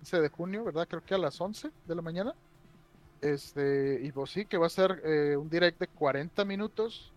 [0.00, 0.86] 15 de junio, ¿verdad?
[0.88, 2.34] Creo que a las 11 de la mañana.
[3.22, 7.10] Este, y pues sí, que va a ser eh, un direct de 40 minutos.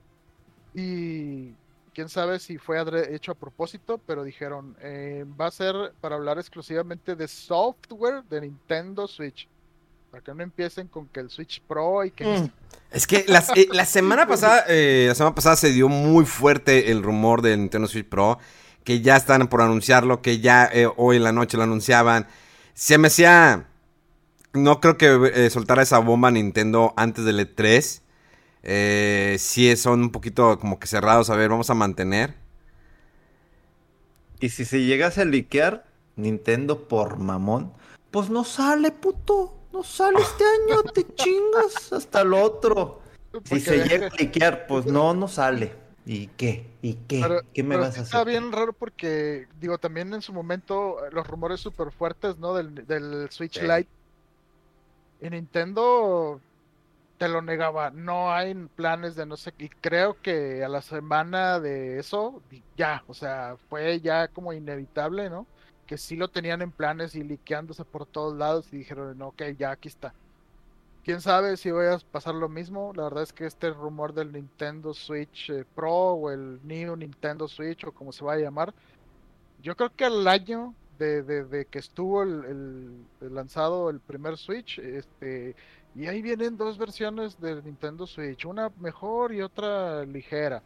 [0.75, 1.51] Y
[1.93, 6.38] quién sabe si fue hecho a propósito, pero dijeron, eh, va a ser para hablar
[6.39, 9.47] exclusivamente de software de Nintendo Switch.
[10.12, 12.25] Para que no empiecen con que el Switch Pro y que...
[12.25, 12.51] Mm.
[12.91, 17.41] Es que eh, la semana pasada, la semana pasada se dio muy fuerte el rumor
[17.41, 18.38] del Nintendo Switch Pro,
[18.84, 22.27] que ya están por anunciarlo, que ya hoy en la noche lo anunciaban.
[22.75, 23.67] Se me hacía
[24.53, 28.01] no creo que eh, soltara esa bomba Nintendo antes del E3.
[28.63, 31.30] Eh, sí, son un poquito como que cerrados.
[31.30, 32.34] A ver, vamos a mantener.
[34.39, 37.73] Y si se llegase a liquear Nintendo por mamón,
[38.12, 39.56] pues no sale, puto.
[39.71, 43.02] No sale este año, te chingas hasta el otro.
[43.45, 45.73] Si se llega a liquear, pues no, no sale.
[46.06, 46.65] ¿Y qué?
[46.82, 47.41] ¿Y qué?
[47.54, 48.04] ¿Qué me vas a hacer?
[48.04, 52.54] Está bien raro porque, digo, también en su momento los rumores súper fuertes, ¿no?
[52.54, 53.89] Del, Switch Lite
[55.21, 56.41] y Nintendo
[57.23, 59.69] te lo negaba, no hay planes de no sé qué.
[59.79, 62.41] Creo que a la semana de eso,
[62.75, 65.47] ya, o sea, fue ya como inevitable, ¿no?
[65.88, 69.41] Que sí lo tenían en planes y liqueándose por todos lados y dijeron, no, ok,
[69.57, 70.13] ya aquí está.
[71.05, 72.91] Quién sabe si voy a pasar lo mismo.
[72.93, 77.47] La verdad es que este rumor del Nintendo Switch eh, Pro o el New Nintendo
[77.47, 78.73] Switch o como se va a llamar,
[79.62, 85.55] yo creo que al año de, que estuvo el, lanzado el primer Switch, este,
[85.95, 90.63] y ahí vienen dos versiones del Nintendo Switch, una mejor y otra ligera.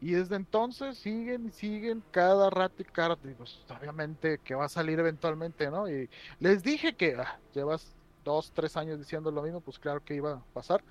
[0.00, 3.28] Y desde entonces siguen y siguen cada rato y cada rato.
[3.36, 5.88] pues obviamente que va a salir eventualmente, ¿no?
[5.88, 10.14] Y les dije que ah, llevas dos, tres años diciendo lo mismo, pues claro que
[10.14, 10.82] iba a pasar.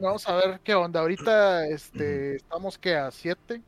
[0.00, 1.00] vamos a ver qué onda.
[1.00, 3.62] Ahorita este, estamos que a 7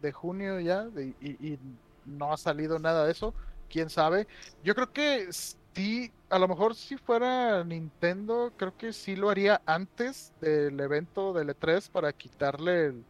[0.00, 0.86] de junio ya
[1.20, 1.58] y,
[2.06, 3.34] no ha salido nada de eso
[3.68, 4.26] quién sabe.
[4.64, 5.28] Yo creo que
[5.74, 11.32] sí, a lo mejor si fuera Nintendo, creo que sí lo haría antes del evento
[11.32, 13.04] del E3 para quitarle el,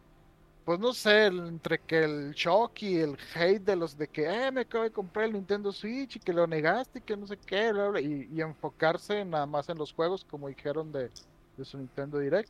[0.65, 4.51] pues no sé, entre que el shock y el hate de los de que, eh,
[4.51, 7.37] me acabo de comprar el Nintendo Switch y que lo negaste y que no sé
[7.37, 7.71] qué,
[8.01, 11.09] y, enfocarse nada más en los juegos, como dijeron de,
[11.57, 12.49] de su Nintendo Direct.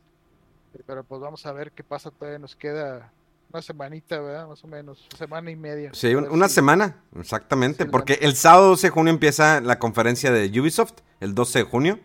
[0.86, 3.12] Pero pues vamos a ver qué pasa, todavía nos queda
[3.52, 4.48] una semanita, ¿verdad?
[4.48, 5.90] Más o menos, semana y media.
[5.92, 10.94] Sí, una semana, exactamente, porque el sábado 12 de junio empieza la conferencia de Ubisoft,
[11.20, 12.00] el 12 de junio.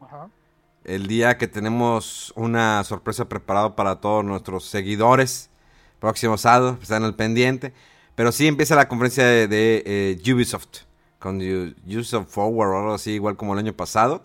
[0.00, 0.30] Ajá.
[0.84, 5.50] El día que tenemos una sorpresa preparada para todos nuestros seguidores.
[5.98, 7.74] Próximo sábado, pues, están al pendiente.
[8.14, 10.84] Pero sí empieza la conferencia de, eh, Ubisoft,
[11.18, 14.24] con Ubisoft Forward o algo así, igual como el año pasado.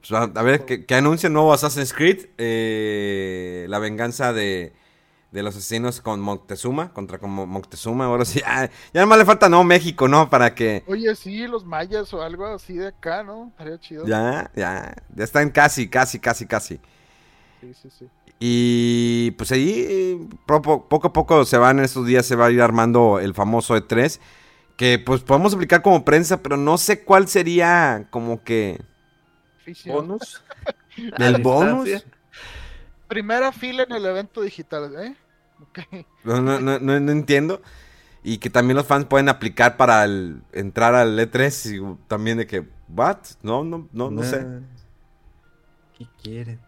[0.00, 4.72] Pues, a, ver, que, anuncia el nuevo Assassin's Creed, eh, la venganza de
[5.30, 9.48] de los asesinos con Moctezuma, contra como Moctezuma, ahora sí, ya, ya nomás le falta
[9.48, 10.28] no México, ¿no?
[10.28, 10.82] Para que...
[10.86, 13.48] Oye, sí, los mayas o algo así de acá, ¿no?
[13.48, 14.06] Estaría chido.
[14.06, 16.80] Ya, ya, ya están casi, casi, casi, casi.
[17.60, 18.08] Sí, sí, sí.
[18.42, 22.50] Y pues ahí poco, poco a poco se van, en estos días se va a
[22.50, 24.18] ir armando el famoso E3,
[24.76, 28.80] que pues podemos aplicar como prensa, pero no sé cuál sería como que...
[29.84, 30.42] ¿Bonus?
[31.18, 31.90] ¿El bonus?
[33.10, 35.16] Primera fila en el evento digital, ¿eh?
[36.24, 37.60] No, no, no, no, entiendo.
[38.22, 40.04] Y que también los fans pueden aplicar para
[40.52, 43.18] entrar al E3 y también de que, ¿what?
[43.42, 44.46] No, no, no, no, sé.
[45.98, 46.60] ¿Qué quieren?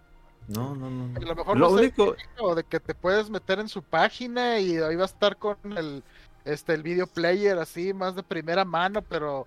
[0.49, 1.17] No, no, no.
[1.17, 2.17] A lo mejor lo único...
[2.55, 6.03] de que te puedes meter en su página y ahí va a estar con el,
[6.45, 9.47] este, el video player así, más de primera mano, pero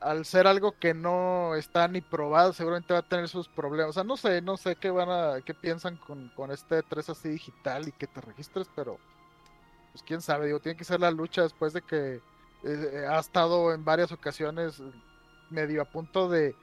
[0.00, 3.90] al ser algo que no está ni probado, seguramente va a tener sus problemas.
[3.90, 7.10] O sea, no sé, no sé qué van a, qué piensan con, con este 3
[7.10, 8.98] así digital y que te registres, pero
[9.92, 12.20] pues quién sabe, digo, tiene que ser la lucha después de que
[12.64, 14.82] eh, ha estado en varias ocasiones
[15.50, 16.54] medio a punto de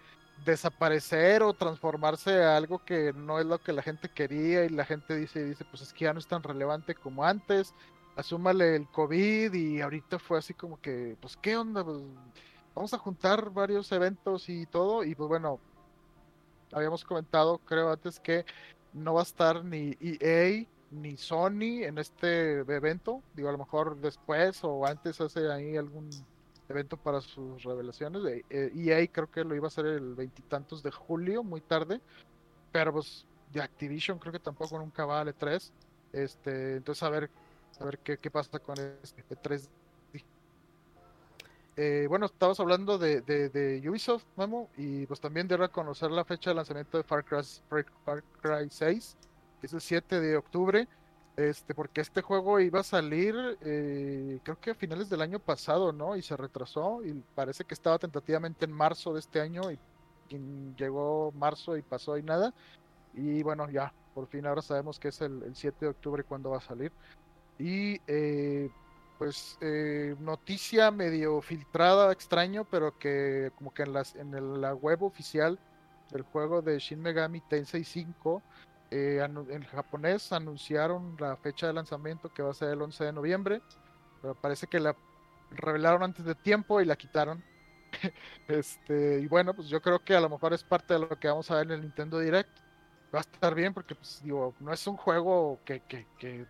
[0.46, 4.86] desaparecer o transformarse a algo que no es lo que la gente quería y la
[4.86, 7.74] gente dice, dice, pues es que ya no es tan relevante como antes,
[8.15, 11.98] asúmale el COVID y ahorita fue así como que, pues qué onda, pues
[12.75, 15.03] vamos a juntar varios eventos y todo.
[15.03, 15.59] Y pues bueno,
[16.71, 18.45] habíamos comentado, creo antes, que
[18.93, 23.21] no va a estar ni EA ni Sony en este evento.
[23.36, 26.09] Digo, a lo mejor después o antes hace ahí algún
[26.69, 28.21] evento para sus revelaciones.
[28.49, 32.01] EA e creo que lo iba a hacer el veintitantos de julio, muy tarde.
[32.71, 35.71] Pero pues de Activision creo que tampoco nunca va al E3.
[36.11, 37.30] Este, entonces a ver,
[37.80, 39.67] a ver qué, qué pasa con este E3
[41.76, 46.51] eh, bueno, estabas hablando de, de, Ubisoft, Memo, y pues también de reconocer la fecha
[46.51, 47.41] de lanzamiento de Far Cry,
[48.05, 49.17] Far Cry 6,
[49.59, 50.88] que es el 7 de octubre.
[51.36, 55.91] Este, porque este juego iba a salir, eh, creo que a finales del año pasado,
[55.91, 56.15] ¿no?
[56.15, 59.80] Y se retrasó y parece que estaba tentativamente en marzo de este año y,
[60.30, 62.53] y llegó marzo y pasó y nada.
[63.15, 66.51] Y bueno, ya, por fin ahora sabemos que es el, el 7 de octubre cuando
[66.51, 66.91] va a salir.
[67.57, 68.69] Y eh,
[69.24, 75.01] pues eh, noticia medio filtrada, extraño, pero que como que en, las, en la web
[75.01, 75.57] oficial
[76.11, 78.43] del juego de Shin Megami Tensei 5,
[78.91, 83.13] eh, en japonés anunciaron la fecha de lanzamiento que va a ser el 11 de
[83.13, 83.61] noviembre,
[84.21, 84.93] pero parece que la
[85.51, 87.41] revelaron antes de tiempo y la quitaron.
[88.49, 91.30] este, y bueno, pues yo creo que a lo mejor es parte de lo que
[91.30, 92.59] vamos a ver en el Nintendo Direct.
[93.15, 96.45] Va a estar bien porque, pues, digo, no es un juego que, que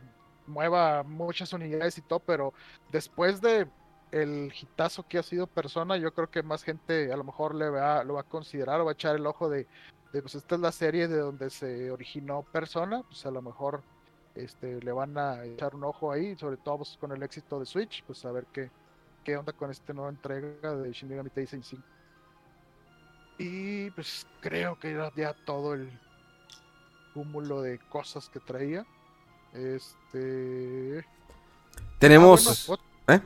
[0.48, 2.54] mueva muchas unidades y todo, pero
[2.92, 3.68] después de
[4.12, 7.70] el hitazo que ha sido Persona, yo creo que más gente a lo mejor le
[7.70, 9.68] va, lo va a considerar o va a echar el ojo de,
[10.12, 13.82] de, pues esta es la serie de donde se originó Persona, pues a lo mejor
[14.36, 17.66] este, le van a echar un ojo ahí, sobre todo pues, con el éxito de
[17.66, 18.70] Switch, pues a ver qué,
[19.24, 21.84] qué onda con esta nueva entrega de Shin Megami Tensei 5.
[23.40, 25.90] Y pues creo que era ya todo el
[27.14, 28.86] cúmulo de cosas que traía.
[29.54, 31.06] Este.
[32.00, 32.70] Tenemos...
[32.70, 33.22] Ah, bueno, ¿Eh?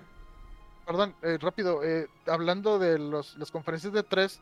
[0.85, 1.83] Perdón, eh, rápido.
[1.83, 4.41] eh, hablando de los, las conferencias de 3,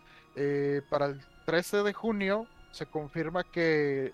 [0.90, 4.14] para el 13 de junio se confirma que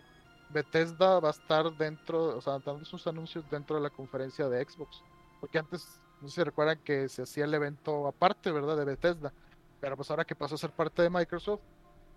[0.49, 4.63] Bethesda va a estar dentro, o sea, dando sus anuncios dentro de la conferencia de
[4.63, 5.01] Xbox.
[5.39, 8.78] Porque antes, no sé si recuerdan que se hacía el evento aparte, ¿verdad?
[8.78, 9.34] De Bethesda.
[9.80, 11.61] Pero pues ahora que pasó a ser parte de Microsoft,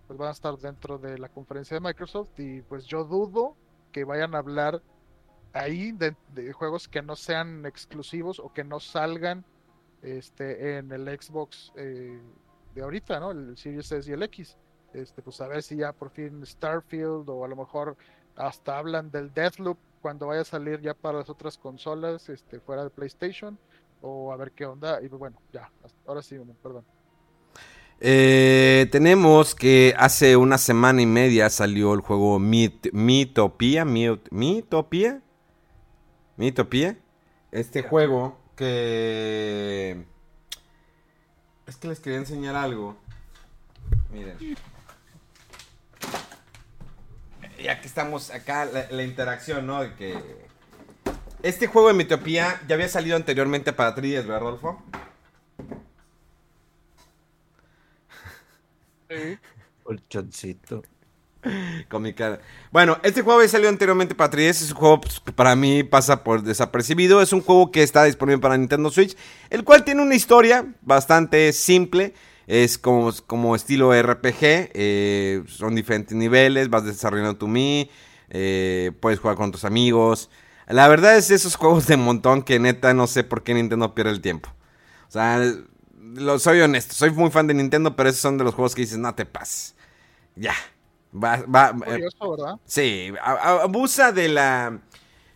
[0.05, 2.29] pues van a estar dentro de la conferencia de Microsoft.
[2.37, 3.55] Y pues yo dudo
[3.91, 4.81] que vayan a hablar
[5.55, 6.15] ahí de,
[6.53, 9.45] juegos que no sean exclusivos o que no salgan
[10.01, 12.19] este en el Xbox eh,
[12.75, 13.31] de ahorita, ¿no?
[13.31, 14.57] El Series S y el X.
[14.93, 17.97] Este, pues a ver si ya por fin Starfield o a lo mejor
[18.35, 22.83] hasta hablan del Deathloop cuando vaya a salir ya para las otras consolas, este, fuera
[22.83, 23.57] de PlayStation,
[24.01, 25.01] o a ver qué onda.
[25.01, 25.71] Y pues, bueno, ya,
[26.05, 26.85] ahora sí, perdón.
[27.99, 33.85] Eh, tenemos que hace una semana y media salió el juego Mit- Mitopia.
[33.85, 35.21] Mit- Mitopia.
[36.37, 36.97] Mitopia.
[37.51, 40.05] Este juego que...
[41.67, 42.97] Es que les quería enseñar algo.
[44.11, 44.37] Miren.
[47.61, 49.81] Ya que estamos acá, la, la interacción, ¿no?
[49.81, 50.45] De que...
[51.41, 54.83] Este juego de Mitopia ya había salido anteriormente para 3DS, ¿verdad, Rodolfo?
[59.83, 60.83] Colchoncito.
[61.89, 62.39] Con mi cara.
[62.71, 64.49] Bueno, este juego había salido anteriormente para 3DS.
[64.49, 67.21] Es un juego pues, que para mí pasa por desapercibido.
[67.21, 69.15] Es un juego que está disponible para Nintendo Switch.
[69.49, 72.13] El cual tiene una historia bastante simple.
[72.47, 74.37] Es como, como estilo RPG.
[74.41, 76.69] eh, son diferentes niveles.
[76.69, 77.89] Vas desarrollando tu Mi.
[78.29, 80.29] eh, puedes jugar con tus amigos.
[80.67, 84.11] La verdad es esos juegos de montón que neta no sé por qué Nintendo pierde
[84.11, 84.49] el tiempo.
[85.07, 85.39] O sea,
[85.99, 86.95] lo, soy honesto.
[86.95, 89.25] Soy muy fan de Nintendo, pero esos son de los juegos que dices, no te
[89.25, 89.75] pases.
[90.35, 90.55] Ya.
[91.15, 92.59] Va, va, eh, Curioso, ¿verdad?
[92.65, 94.79] Sí, abusa de la...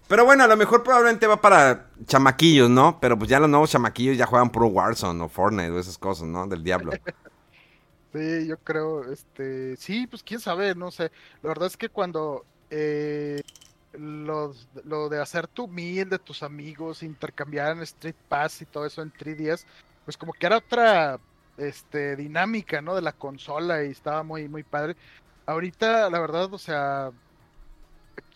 [0.07, 2.99] Pero bueno, a lo mejor probablemente va para chamaquillos, ¿no?
[2.99, 6.27] Pero pues ya los nuevos chamaquillos ya juegan puro Warzone o Fortnite o esas cosas,
[6.27, 6.47] ¿no?
[6.47, 6.91] Del diablo.
[8.11, 11.11] Sí, yo creo, este, sí, pues quién sabe, no sé.
[11.43, 13.43] La verdad es que cuando eh,
[13.93, 18.87] los, lo de hacer tu meal de tus amigos, intercambiar en Street Pass y todo
[18.87, 19.63] eso en 3DS,
[20.05, 21.19] pues como que era otra,
[21.59, 22.95] este, dinámica, ¿no?
[22.95, 24.95] De la consola y estaba muy, muy padre.
[25.49, 27.11] Ahorita, la verdad, o sea,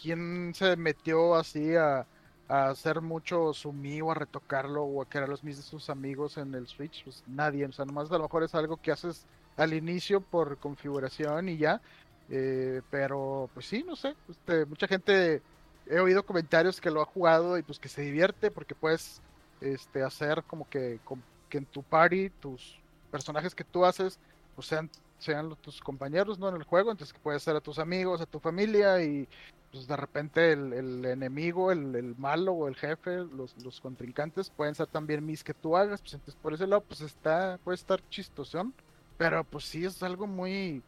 [0.01, 2.07] ¿quién se metió así a,
[2.47, 6.37] hacer mucho su Mi o a retocarlo o a crear los mis de sus amigos
[6.37, 7.03] en el Switch?
[7.03, 10.57] Pues nadie, o sea, nomás a lo mejor es algo que haces al inicio por
[10.59, 11.81] configuración y ya.
[12.29, 14.15] eh, pero pues sí, no sé.
[14.27, 15.41] Este, mucha gente
[15.85, 19.21] he oído comentarios que lo ha jugado y pues que se divierte porque puedes
[19.61, 24.19] este, hacer como que, com- que en tu party tus personajes que tú haces
[24.55, 24.89] pues sean,
[25.23, 26.49] sean los- tus compañeros ¿no?
[26.49, 26.91] en el juego.
[26.91, 29.27] Entonces que puedes ser a tus amigos, a tu familia y
[29.71, 34.49] pues de repente el, el enemigo, el, el malo o el jefe, los, los contrincantes
[34.51, 36.01] pueden ser también mis que tú hagas.
[36.01, 38.73] Pues entonces por ese lado pues está, puede estar chistosón.
[39.17, 40.81] Pero pues sí es algo muy,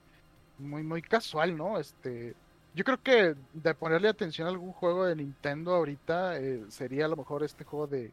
[0.60, 1.80] muy, muy casual, ¿no?
[1.80, 2.34] Este,
[2.74, 7.08] yo creo que de ponerle atención a algún juego de Nintendo ahorita eh, sería a
[7.08, 8.12] lo mejor este juego de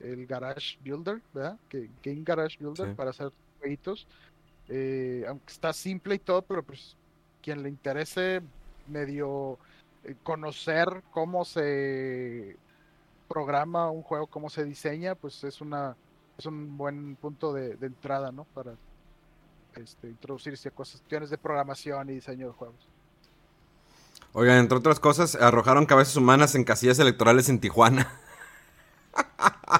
[0.00, 1.58] el Garage Builder, ¿verdad?
[1.68, 2.94] Que Game Garage Builder Sí.
[2.94, 4.06] para hacer jueguitos.
[4.70, 6.96] Eh, aunque está simple y todo, pero pues
[7.42, 8.40] quien le interese
[8.86, 9.58] medio
[10.04, 12.56] eh, conocer cómo se
[13.28, 15.96] programa un juego, cómo se diseña, pues es una
[16.38, 18.44] es un buen punto de, entrada, ¿no?
[18.44, 18.72] Para
[19.74, 22.88] este, introducirse a cuestiones de programación y diseño de juegos.
[24.32, 28.10] Oigan, entre otras cosas, arrojaron cabezas humanas en casillas electorales en Tijuana.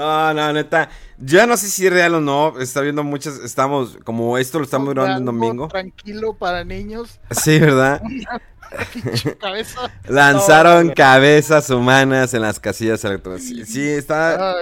[0.00, 0.88] No, no, neta.
[1.18, 2.58] Ya no sé si es real o no.
[2.58, 3.38] Está viendo muchas.
[3.40, 3.98] Estamos.
[4.02, 5.68] Como esto lo estamos grabando en domingo.
[5.68, 7.20] Tranquilo para niños.
[7.30, 8.00] Sí, ¿verdad?
[9.40, 9.92] cabeza.
[10.08, 13.46] Lanzaron cabezas humanas en las casillas electorales.
[13.46, 14.54] Sí, sí está.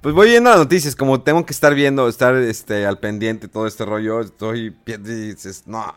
[0.00, 3.66] Pues voy viendo las noticias, como tengo que estar viendo, estar este al pendiente todo
[3.66, 5.94] este rollo, estoy dices, no,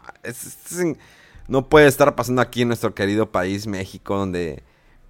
[1.48, 4.62] no puede estar pasando aquí en nuestro querido país México donde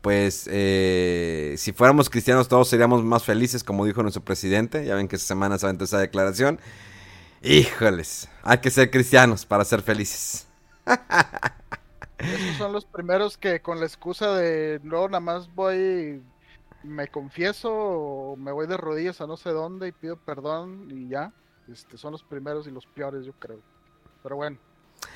[0.03, 4.85] pues eh, si fuéramos cristianos todos seríamos más felices, como dijo nuestro presidente.
[4.85, 6.59] Ya ven que esta semana se aventó esa declaración.
[7.41, 10.45] Híjoles, hay que ser cristianos para ser felices.
[12.17, 16.21] Esos son los primeros que con la excusa de no, nada más voy,
[16.83, 21.07] me confieso o me voy de rodillas a no sé dónde y pido perdón y
[21.07, 21.31] ya.
[21.71, 23.61] Este, son los primeros y los peores, yo creo.
[24.21, 24.57] Pero bueno,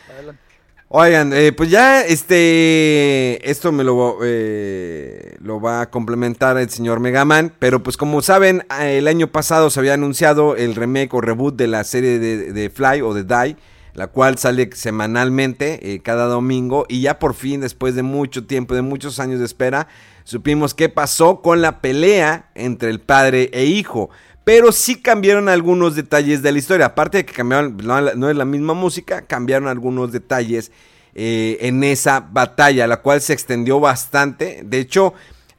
[0.09, 0.56] adelante.
[0.89, 7.01] Oigan, eh, pues ya este, esto me lo, eh, lo va a complementar el señor
[7.01, 11.57] Megaman, pero pues como saben, el año pasado se había anunciado el remake o reboot
[11.57, 13.57] de la serie de, Fly o de Die,
[13.95, 18.73] la cual sale semanalmente eh, cada domingo y ya por fin, después de mucho tiempo,
[18.73, 19.89] de muchos años de espera,
[20.23, 24.09] supimos qué pasó con la pelea entre el padre e hijo
[24.47, 26.85] pero sí cambiaron algunos detalles de la historia.
[26.85, 30.71] Aparte de que cambiaron, no, es la misma música, cambiaron algunos detalles
[31.15, 34.61] eh, en esa batalla, la cual se extendió bastante.
[34.63, 35.13] De hecho,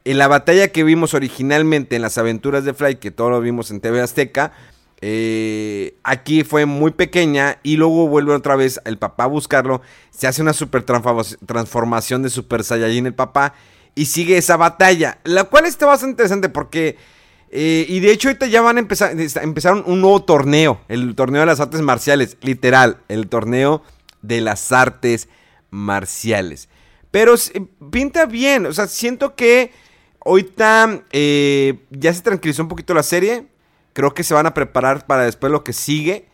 [0.05, 3.69] en la batalla que vimos originalmente en las aventuras de Fly, que todos lo vimos
[3.69, 4.53] en TV Azteca,
[5.01, 9.83] eh, aquí fue muy pequeña y luego vuelve otra vez el papá a buscarlo.
[10.09, 13.53] Se hace una super transformación de Super Saiyajin el papá
[13.93, 16.97] y sigue esa batalla, la cual está bastante interesante porque
[17.51, 21.41] eh, y de hecho ahorita ya van a empezar, empezaron un nuevo torneo, el torneo
[21.41, 23.81] de las artes marciales, literal, el torneo
[24.21, 25.29] de las artes
[25.71, 26.69] marciales.
[27.09, 27.33] Pero
[27.91, 29.71] pinta bien, o sea, siento que
[30.23, 33.47] ahorita eh, ya se tranquilizó un poquito la serie,
[33.93, 36.27] creo que se van a preparar para después lo que sigue.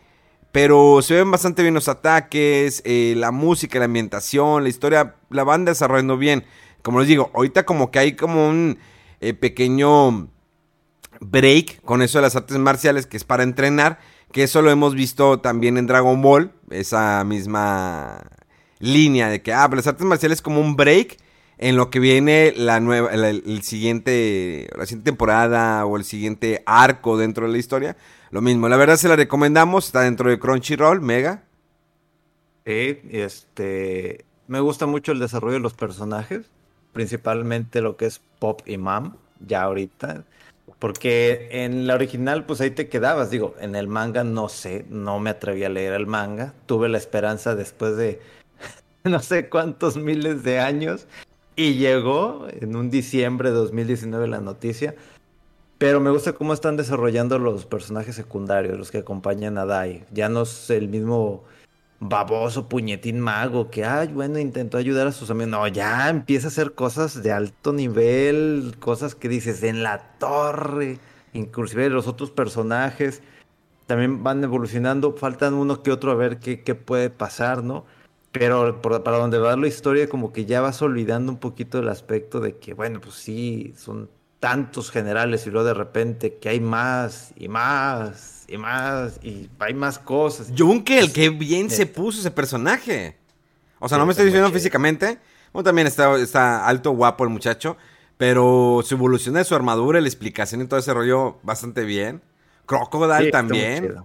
[0.52, 5.44] Pero se ven bastante bien los ataques, eh, la música, la ambientación, la historia, la
[5.44, 6.46] van desarrollando bien.
[6.80, 8.78] Como les digo, ahorita como que hay como un
[9.40, 10.30] pequeño
[11.20, 13.98] break con eso de las artes marciales, que es para entrenar,
[14.32, 18.22] que eso lo hemos visto también en Dragon Ball, esa misma
[18.78, 21.18] línea de que, ah, las artes marciales como un break
[21.58, 27.16] en lo que viene la nueva, el, siguiente, la siguiente temporada o el siguiente arco
[27.16, 27.96] dentro de la historia.
[28.30, 31.44] Lo mismo, la verdad se la recomendamos, está dentro de Crunchyroll, mega.
[32.66, 36.50] Sí, este, me gusta mucho el desarrollo de los personajes,
[36.92, 40.24] principalmente lo que es Pop y Mam, ya ahorita.
[40.78, 43.30] Porque en la original, pues ahí te quedabas.
[43.30, 46.54] Digo, en el manga no sé, no me atreví a leer el manga.
[46.66, 48.20] Tuve la esperanza después de
[49.04, 51.06] no sé cuántos miles de años.
[51.56, 54.94] Y llegó en un diciembre de 2019 la noticia.
[55.78, 60.04] Pero me gusta cómo están desarrollando los personajes secundarios, los que acompañan a Dai.
[60.10, 61.44] Ya no es el mismo
[62.00, 65.50] baboso puñetín mago que, ay, bueno, intentó ayudar a sus amigos.
[65.50, 70.98] No, ya empieza a hacer cosas de alto nivel, cosas que dices en la torre,
[71.32, 73.22] inclusive los otros personajes
[73.86, 77.84] también van evolucionando, faltan uno que otro a ver qué, qué puede pasar, ¿no?
[78.32, 82.40] Pero para donde va la historia, como que ya vas olvidando un poquito el aspecto
[82.40, 87.32] de que, bueno, pues sí, son tantos generales y luego de repente que hay más
[87.36, 90.52] y más y más, y hay más cosas.
[90.56, 93.16] Junkel, qué bien se puso ese personaje.
[93.78, 95.18] O sea, no me estoy diciendo físicamente.
[95.52, 97.76] Bueno, también está, está alto, guapo el muchacho.
[98.16, 102.22] Pero su evolución de su armadura, la explicación y todo ese rollo, bastante bien.
[102.64, 103.96] Crocodile también.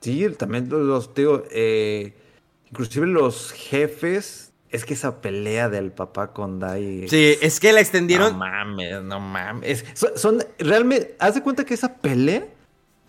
[0.00, 2.14] Sí, también los, digo, eh,
[2.70, 7.08] inclusive los jefes, es que esa pelea del papá con Dai.
[7.08, 8.32] Sí, es que la extendieron.
[8.32, 9.84] No mames, no mames.
[9.94, 12.46] son, son, realmente, haz de cuenta que esa pelea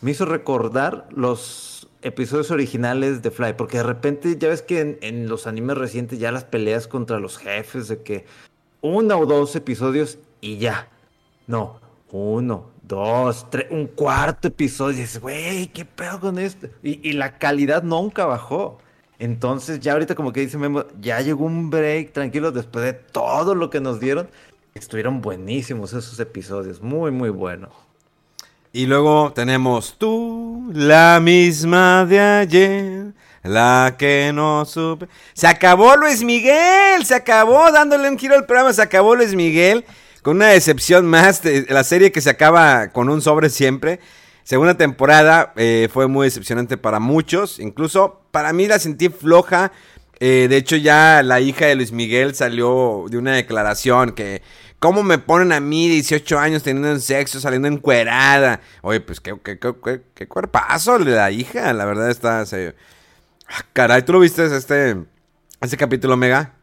[0.01, 5.27] me hizo recordar los episodios originales de Fly, porque de repente ya ves que en,
[5.27, 8.25] los animes recientes ya las peleas contra los jefes, de que
[8.81, 10.89] uno o dos episodios y ya.
[11.47, 11.79] No,
[12.11, 14.97] uno, dos, tres, un cuarto episodio.
[14.97, 16.67] Y dices, güey, ¿qué pedo con esto?
[16.83, 18.79] Y, y, la calidad nunca bajó.
[19.19, 23.55] Entonces, ya ahorita, como que dice Memo, ya llegó un break tranquilo después de todo
[23.55, 24.29] lo que nos dieron.
[24.75, 27.86] Estuvieron buenísimos esos episodios, muy, muy buenos.
[28.73, 33.05] Y luego tenemos tú, la misma de ayer,
[33.43, 35.07] la que no supe.
[35.33, 39.85] Se acabó Luis Miguel, se acabó dándole un giro al programa, se acabó Luis Miguel.
[40.21, 43.99] Con una decepción más, la serie que se acaba con un sobre siempre.
[44.43, 49.71] Segunda temporada eh, fue muy decepcionante para muchos, incluso para mí la sentí floja.
[50.19, 54.41] Eh, de hecho, ya la hija de Luis Miguel salió de una declaración que.
[54.79, 58.61] ¿Cómo me ponen a mí 18 años teniendo sexo, saliendo encuerada?
[58.81, 62.45] Oye, pues qué, qué, qué, qué cuerpazo de la hija, la verdad está...
[62.45, 62.75] Se...
[63.47, 64.97] Ah, caray, ¿tú lo viste este,
[65.61, 66.53] este capítulo, Mega?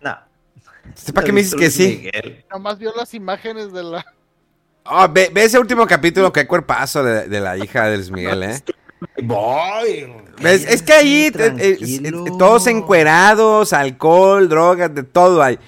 [0.00, 0.16] No.
[1.12, 2.08] ¿Para qué me dices que sí?
[2.50, 4.06] Nomás vio las imágenes de la...
[4.86, 8.42] Oh, ve, ve, ese último capítulo, qué cuerpazo de, de la hija de Luis Miguel,
[8.42, 8.62] ¿eh?
[9.22, 10.12] Voy.
[10.40, 10.64] ¿Ves?
[10.66, 15.58] Es que ahí eh, eh, todos encuerados, alcohol, drogas, de todo hay.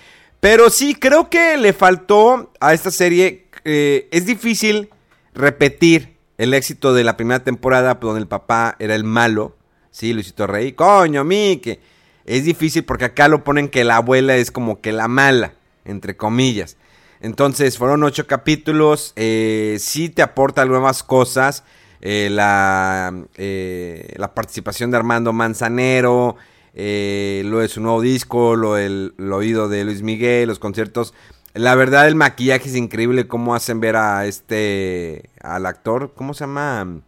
[0.49, 3.49] Pero sí, creo que le faltó a esta serie.
[3.65, 4.91] Eh, es difícil
[5.35, 9.57] repetir el éxito de la primera temporada, donde el papá era el malo.
[9.91, 10.71] Sí, Luisito Rey.
[10.71, 11.81] Coño, Mike.
[12.27, 16.17] Es difícil porque acá lo ponen que la abuela es como que la mala, entre
[16.17, 16.77] comillas.
[17.21, 19.15] Entonces, fueron ocho capítulos.
[19.17, 21.65] Eh, sí te aporta nuevas cosas.
[22.01, 26.37] Eh, la, la participación de Armando Manzanero,
[26.79, 31.15] eh, lo de su nuevo disco, lo del oído de Luis Miguel, los conciertos.
[31.55, 36.41] La verdad, el maquillaje es increíble cómo hacen ver a este, al actor, ¿cómo se
[36.41, 37.01] llama?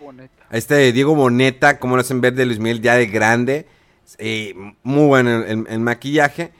[0.00, 0.46] Boneta.
[0.50, 3.66] Este Diego Boneta, cómo lo hacen ver de Luis Miguel ya de grande.
[4.82, 6.52] muy bueno el, el, maquillaje.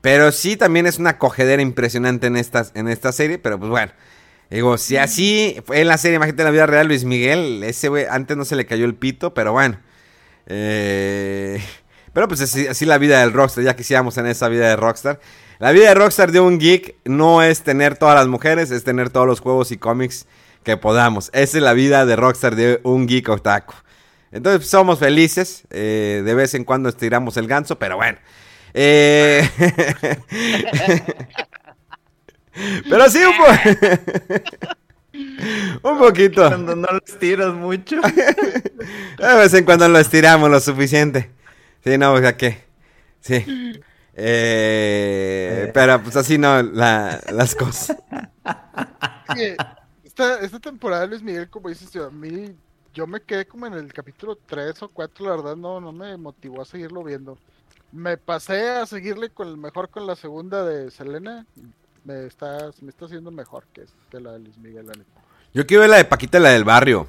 [0.00, 3.92] Pero sí, también es una cogedera impresionante en, estas, en esta serie, pero pues bueno.
[4.50, 7.88] Digo, si así fue en la serie, imagínate en la vida real, Luis Miguel, ese
[7.88, 9.78] güey, antes no se le cayó el pito, pero bueno.
[10.52, 11.62] Eh,
[12.12, 15.20] pero pues así, la vida del rockstar, ya quisiéramos en esa vida de rockstar.
[15.58, 19.10] La vida de rockstar de un geek no es tener todas las mujeres, es tener
[19.10, 20.26] todos los juegos y cómics
[20.64, 21.30] que podamos.
[21.32, 23.74] Esa es la vida de rockstar de un geek otaku.
[24.32, 28.18] Entonces somos felices, eh, de vez en cuando estiramos el ganso, pero bueno.
[28.74, 29.48] Eh...
[32.88, 33.44] Pero sí, un, po
[35.82, 36.46] un poquito.
[36.46, 37.96] Cuando no lo estiras mucho.
[39.18, 41.30] De vez en cuando lo estiramos lo suficiente.
[41.84, 42.64] Sí, no, o sea que.
[43.20, 43.44] Sí.
[44.14, 45.70] Eh, eh.
[45.72, 47.96] Pero pues así no la, las cosas.
[50.04, 52.54] Esta, esta temporada Luis Miguel, como dices, yo, a mí
[52.92, 56.16] yo me quedé como en el capítulo 3 o 4, la verdad no, no me
[56.16, 57.38] motivó a seguirlo viendo.
[57.92, 61.46] Me pasé a seguirle con el mejor con la segunda de Selena,
[62.04, 65.20] me está, me está haciendo mejor que, que la de Luis Miguel, la neta.
[65.52, 67.08] Yo quiero ver la de Paquita, la del barrio.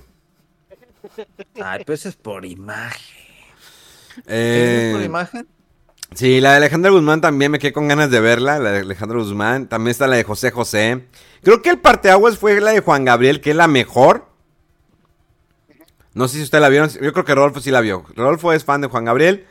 [1.61, 3.17] Ay, pues es por imagen.
[4.27, 5.47] Eh, ¿Es por imagen?
[6.13, 9.17] Sí, la de Alejandra Guzmán también me quedé con ganas de verla, la de Alejandra
[9.17, 9.67] Guzmán.
[9.67, 11.07] También está la de José José.
[11.41, 14.27] Creo que el parteaguas fue la de Juan Gabriel, que es la mejor.
[16.13, 18.03] No sé si usted la vio, yo creo que Rodolfo sí la vio.
[18.15, 19.47] Rodolfo es fan de Juan Gabriel.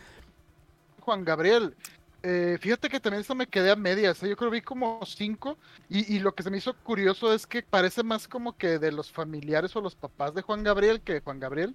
[1.00, 1.74] Juan Gabriel,
[2.22, 4.28] eh, fíjate que también esto me quedé a medias, ¿eh?
[4.28, 5.56] yo creo que vi como cinco
[5.88, 9.10] y, lo que se me hizo curioso es que parece más como que de los
[9.10, 11.74] familiares o los papás de Juan Gabriel que de Juan Gabriel.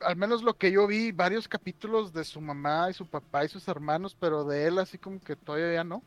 [0.00, 3.48] Al menos lo que yo vi, varios capítulos de su mamá y su papá y
[3.48, 6.02] sus hermanos, pero de él así como que todavía no.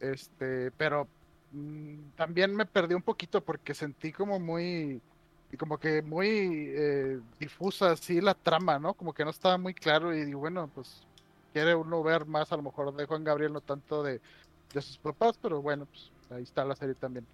[0.00, 1.06] Este, pero
[1.52, 5.02] mmm, también me perdí un poquito porque sentí como muy,
[5.58, 6.28] como que muy
[6.74, 8.94] eh, difusa así la trama, ¿no?
[8.94, 11.02] Como que no estaba muy claro y digo, bueno, pues
[11.54, 14.20] quiere uno ver más a lo mejor de Juan Gabriel, no tanto de,
[14.74, 17.24] de sus papás, pero bueno, pues ahí está la serie también.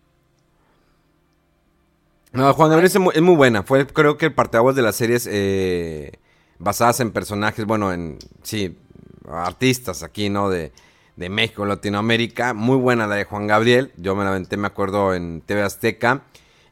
[2.33, 3.63] No, Juan Gabriel es muy, buena.
[3.63, 6.13] Fue creo que el parteaguas de las series eh,
[6.59, 8.79] basadas en personajes, bueno, en sí,
[9.27, 10.51] artistas aquí, ¿no?
[10.51, 10.71] De,
[11.17, 12.53] de México, Latinoamérica.
[12.53, 13.93] Muy buena la de Juan Gabriel.
[13.97, 16.23] Yo me la aventé, me acuerdo, en TV Azteca.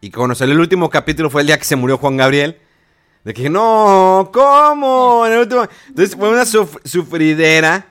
[0.00, 2.60] Y salió el último capítulo fue el día que se murió Juan Gabriel.
[3.24, 5.26] De que no, ¿cómo?
[5.26, 5.66] En el último.
[5.88, 7.86] Entonces fue una suf sufridera.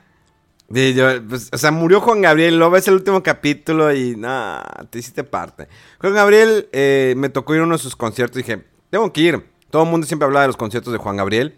[0.69, 2.57] De yo, pues, o sea, murió Juan Gabriel.
[2.57, 5.67] Luego ves el último capítulo y no, te hiciste parte.
[5.99, 9.45] Juan Gabriel eh, me tocó ir a uno de sus conciertos dije, tengo que ir.
[9.69, 11.57] Todo el mundo siempre hablaba de los conciertos de Juan Gabriel.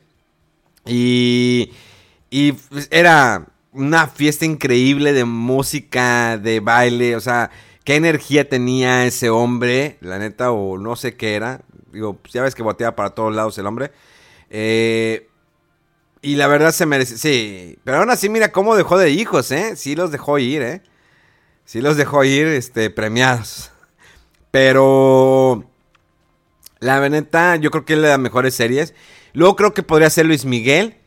[0.86, 1.72] Y,
[2.30, 7.16] y pues, era una fiesta increíble de música, de baile.
[7.16, 7.52] O sea,
[7.84, 11.62] qué energía tenía ese hombre, la neta, o no sé qué era.
[11.92, 13.92] Digo, pues ya ves que botea para todos lados el hombre.
[14.50, 15.30] Eh,
[16.22, 17.18] y la verdad se merece.
[17.18, 19.76] Sí, pero aún así, mira cómo dejó de hijos, ¿eh?
[19.76, 20.82] Sí los dejó ir, ¿eh?
[21.66, 23.72] Sí los dejó ir, este, premiados.
[24.52, 25.66] Pero.
[26.80, 28.94] La neta, yo creo que es de las mejores series.
[29.34, 30.98] Luego creo que podría ser Luis Miguel.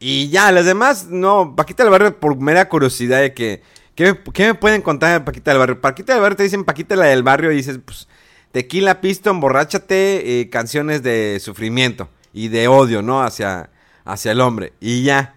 [0.00, 1.54] Y ya, las demás, no.
[1.56, 3.62] Paquita del Barrio, por mera curiosidad de que.
[3.94, 5.80] ¿Qué, qué me pueden contar de Paquita del Barrio?
[5.80, 8.06] Paquita del Barrio te dicen Paquita la del Barrio y dices, pues
[8.52, 13.22] Tequila, pisto, emborráchate, eh, canciones de sufrimiento y de odio, ¿no?
[13.22, 13.70] Hacia,
[14.04, 14.72] hacia el hombre.
[14.80, 15.34] Y ya.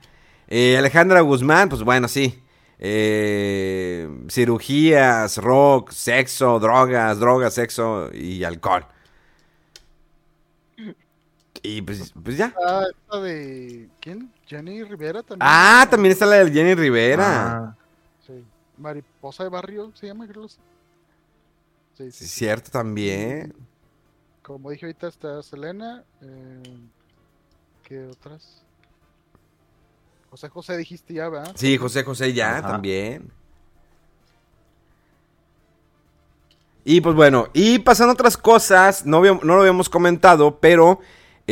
[0.47, 2.41] Eh, Alejandra Guzmán, pues bueno, sí.
[2.79, 8.85] Eh, cirugías, rock, sexo, drogas, drogas, sexo y alcohol.
[11.63, 12.53] Y pues, pues ya.
[12.65, 13.87] Ah, esta de.
[13.99, 14.31] ¿Quién?
[14.47, 15.39] Jenny Rivera también.
[15.41, 17.25] Ah, también está la de Jenny Rivera.
[17.57, 17.75] Ah,
[18.25, 18.43] Sí.
[18.77, 20.47] Mariposa de Barrio se llama, creo.
[22.09, 22.27] Sí, Sí, sí.
[22.27, 23.53] cierto, también.
[24.41, 26.03] Como dije ahorita está Selena.
[26.21, 26.61] Eh,
[27.83, 28.63] ¿Qué otras?
[30.29, 31.51] José José dijiste ya, ¿verdad?
[31.55, 32.67] Sí, José José ya Ajá.
[32.69, 33.29] también.
[36.83, 40.99] Y pues bueno, y pasando otras cosas, no, no lo habíamos comentado, pero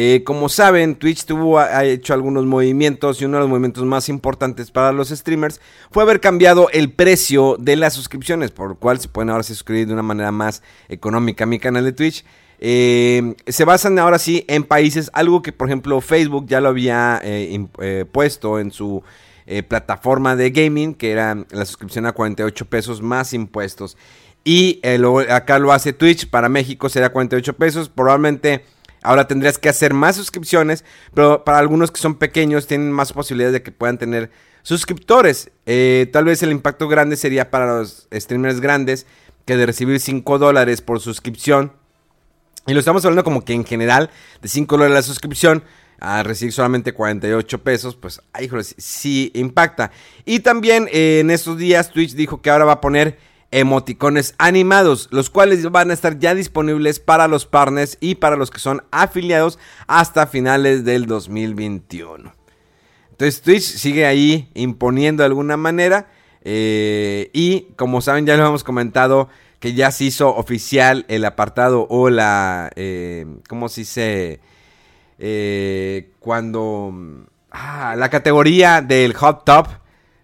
[0.02, 4.08] eh, como saben, Twitch tuvo, ha hecho algunos movimientos y uno de los movimientos más
[4.08, 5.60] importantes para los streamers
[5.92, 9.88] fue haber cambiado el precio de las suscripciones, por lo cual se pueden ahora suscribir
[9.88, 12.24] de una manera más económica a mi canal de Twitch.
[12.60, 17.20] Eh, se basan ahora sí en países, algo que por ejemplo Facebook ya lo había
[17.22, 19.04] eh, eh, puesto en su
[19.68, 23.98] plataforma de gaming, que era la suscripción a 48 pesos más impuestos.
[24.46, 28.64] Y luego acá lo hace Twitch, para México será 48 pesos, probablemente
[29.04, 30.84] ahora tendrías que hacer más suscripciones,
[31.14, 34.32] pero para algunos que son pequeños tienen más posibilidades de que puedan tener
[34.64, 35.52] suscriptores.
[35.66, 39.06] Eh, tal vez el impacto grande sería para los streamers grandes,
[39.46, 41.74] que de recibir 5 dólares por suscripción,
[42.68, 45.64] y lo estamos hablando como que en general, de 5 dólares la suscripción,
[46.00, 49.92] a recibir solamente 48 pesos, pues, ay, híjole, sí, impacta.
[50.26, 53.18] Y también eh, en estos días Twitch dijo que ahora va a poner
[53.52, 58.52] emoticones animados, los cuales van a estar ya disponibles para los partners y para los
[58.52, 62.34] que son afiliados hasta finales del 2021.
[63.12, 66.08] Entonces Twitch sigue ahí imponiendo de alguna manera.
[66.42, 69.28] eh, y como saben, ya lo hemos comentado,
[69.60, 72.72] que ya se hizo oficial el apartado o la...
[72.76, 74.40] Eh, ¿Cómo se dice?
[75.20, 76.94] Eh, cuando...
[77.52, 79.68] Ah, la categoría del hot top.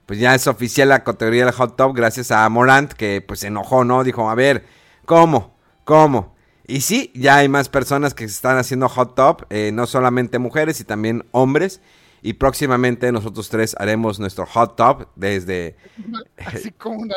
[0.06, 3.47] Pues ya es oficial la categoría del hot top gracias a Morant que pues se
[3.47, 4.03] enojó, ¿no?
[4.03, 4.66] Dijo, a ver,
[5.06, 5.56] ¿cómo?
[5.84, 6.36] ¿Cómo?
[6.68, 10.39] Y sí, ya hay más personas que se están haciendo hot top, eh, no solamente
[10.39, 11.82] mujeres y también hombres.
[12.22, 15.76] Y próximamente nosotros tres haremos nuestro hot top desde
[16.38, 17.16] Así como una.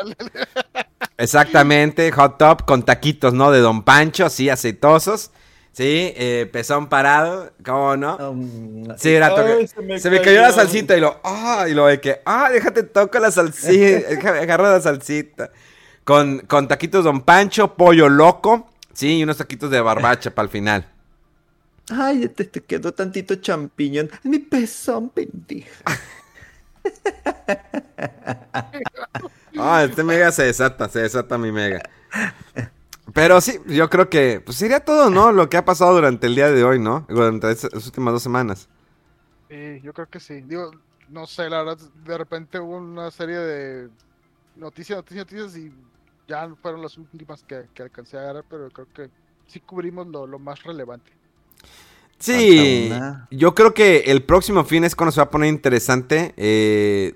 [1.17, 3.51] exactamente hot top con taquitos, ¿no?
[3.51, 5.31] De Don Pancho, así aceitosos.
[5.71, 8.17] Sí, eh, pezón parado, ¿cómo no?
[8.31, 9.67] um, Sí, era toque-
[9.99, 13.17] se, me cayó la salsita y lo, ah, y lo de que, ah, déjate toco
[13.19, 14.09] la salsita,
[14.41, 15.51] agarrar la salsita.
[16.03, 20.49] Con, con taquitos Don Pancho, pollo loco, sí, y unos taquitos de barbacha para el
[20.49, 20.85] final.
[21.91, 24.09] Ay, te, te quedó tantito champiñón.
[24.23, 25.83] Mi pezón, pendeja.
[29.57, 31.81] Ah, este mega se desata, se desata mi mega.
[33.13, 35.31] Pero sí, yo creo que pues sería todo, ¿no?
[35.31, 37.05] Lo que ha pasado durante el día de hoy, ¿no?
[37.09, 38.67] Durante esas las últimas dos semanas.
[39.49, 40.41] Sí, yo creo que sí.
[40.41, 40.71] Digo,
[41.09, 43.89] no sé, la verdad, de repente hubo una serie de
[44.55, 45.71] noticias, noticias, noticias y
[46.27, 49.09] ya fueron las últimas que, que alcancé a agarrar, pero creo que
[49.47, 51.11] sí cubrimos lo, lo más relevante.
[52.19, 52.91] Sí,
[53.31, 56.33] yo creo que el próximo fin es cuando se va a poner interesante.
[56.35, 57.15] Eh,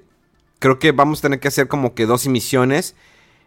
[0.59, 2.95] creo que vamos a tener que hacer como que dos emisiones.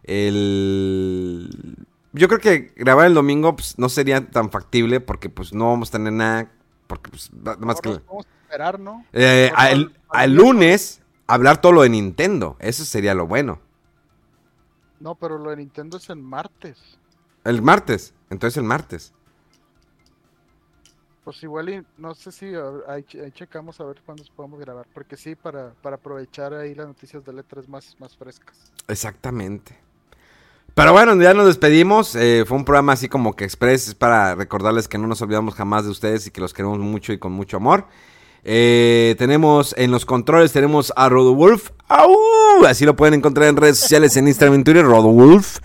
[0.05, 1.86] El...
[2.17, 5.91] Yo creo que grabar el domingo pues, no sería tan factible porque pues no vamos
[5.91, 6.51] a tener nada.
[6.87, 8.01] Porque pues nada más que...
[8.07, 9.05] Vamos a esperar, ¿no?
[9.12, 12.57] Eh, al, al lunes hablar todo lo de Nintendo.
[12.59, 13.61] Eso sería lo bueno.
[14.99, 16.79] No, pero lo de Nintendo es en martes.
[17.45, 18.14] El martes.
[18.31, 19.12] Entonces el martes.
[21.25, 22.53] Pues igual y no sé si
[22.87, 27.25] ahí checamos a ver cuándo podemos grabar, porque sí, para, para aprovechar ahí las noticias
[27.25, 28.73] de letras más, más frescas.
[28.87, 29.77] Exactamente.
[30.77, 32.14] Pero bueno, ya nos despedimos.
[32.16, 35.55] Eh, fue un programa así como que express es para recordarles que no nos olvidamos
[35.55, 37.87] jamás de ustedes y que los queremos mucho y con mucho amor.
[38.45, 41.70] Eh, tenemos en los controles, tenemos a Rodowulf.
[42.68, 45.61] Así lo pueden encontrar en redes sociales, en Instagram y en Twitter, Rodowulf.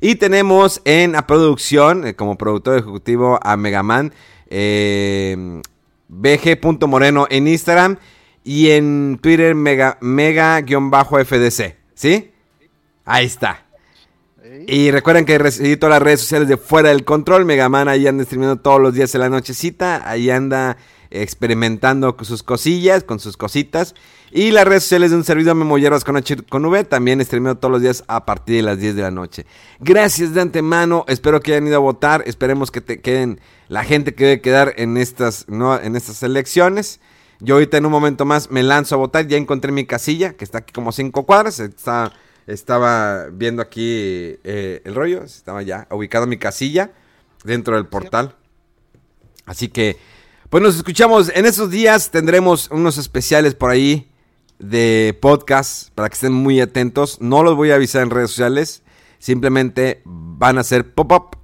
[0.00, 4.12] Y tenemos en la producción, eh, como productor ejecutivo, a Megaman.
[4.50, 5.62] Eh,
[6.08, 7.98] bg.moreno en Instagram
[8.42, 12.32] y en Twitter mega mega-fdc, ¿sí?
[13.04, 13.65] Ahí está.
[14.66, 17.44] Y recuerden que recibí todas las redes sociales de Fuera del Control.
[17.44, 20.08] Megaman ahí anda streamando todos los días en la nochecita.
[20.08, 20.76] Ahí anda
[21.10, 23.94] experimentando con sus cosillas, con sus cositas.
[24.30, 27.72] Y las redes sociales de un servidor Memolleros con H con V también streameo todos
[27.72, 29.46] los días a partir de las 10 de la noche.
[29.80, 31.04] Gracias de antemano.
[31.08, 32.22] Espero que hayan ido a votar.
[32.26, 37.00] Esperemos que te queden la gente que debe quedar en estas, no, en estas elecciones.
[37.40, 39.26] Yo ahorita en un momento más me lanzo a votar.
[39.26, 41.60] Ya encontré mi casilla, que está aquí como cinco cuadras.
[41.60, 42.12] Está,
[42.46, 45.22] estaba viendo aquí eh, el rollo.
[45.22, 46.92] Estaba ya ubicado mi casilla
[47.44, 48.36] dentro del portal.
[49.46, 49.96] Así que,
[50.50, 52.10] pues nos escuchamos en estos días.
[52.10, 54.10] Tendremos unos especiales por ahí
[54.58, 57.20] de podcast para que estén muy atentos.
[57.20, 58.82] No los voy a avisar en redes sociales.
[59.18, 61.36] Simplemente van a ser pop-up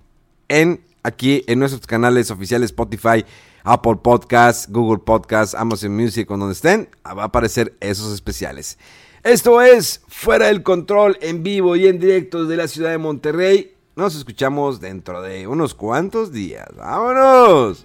[0.48, 3.24] en aquí en nuestros canales oficiales Spotify,
[3.64, 8.78] Apple Podcasts, Google Podcasts, Amazon Music donde estén, va a aparecer esos especiales.
[9.24, 13.72] Esto es Fuera del Control en vivo y en directo desde la ciudad de Monterrey.
[13.94, 16.66] Nos escuchamos dentro de unos cuantos días.
[16.76, 17.84] ¡Vámonos!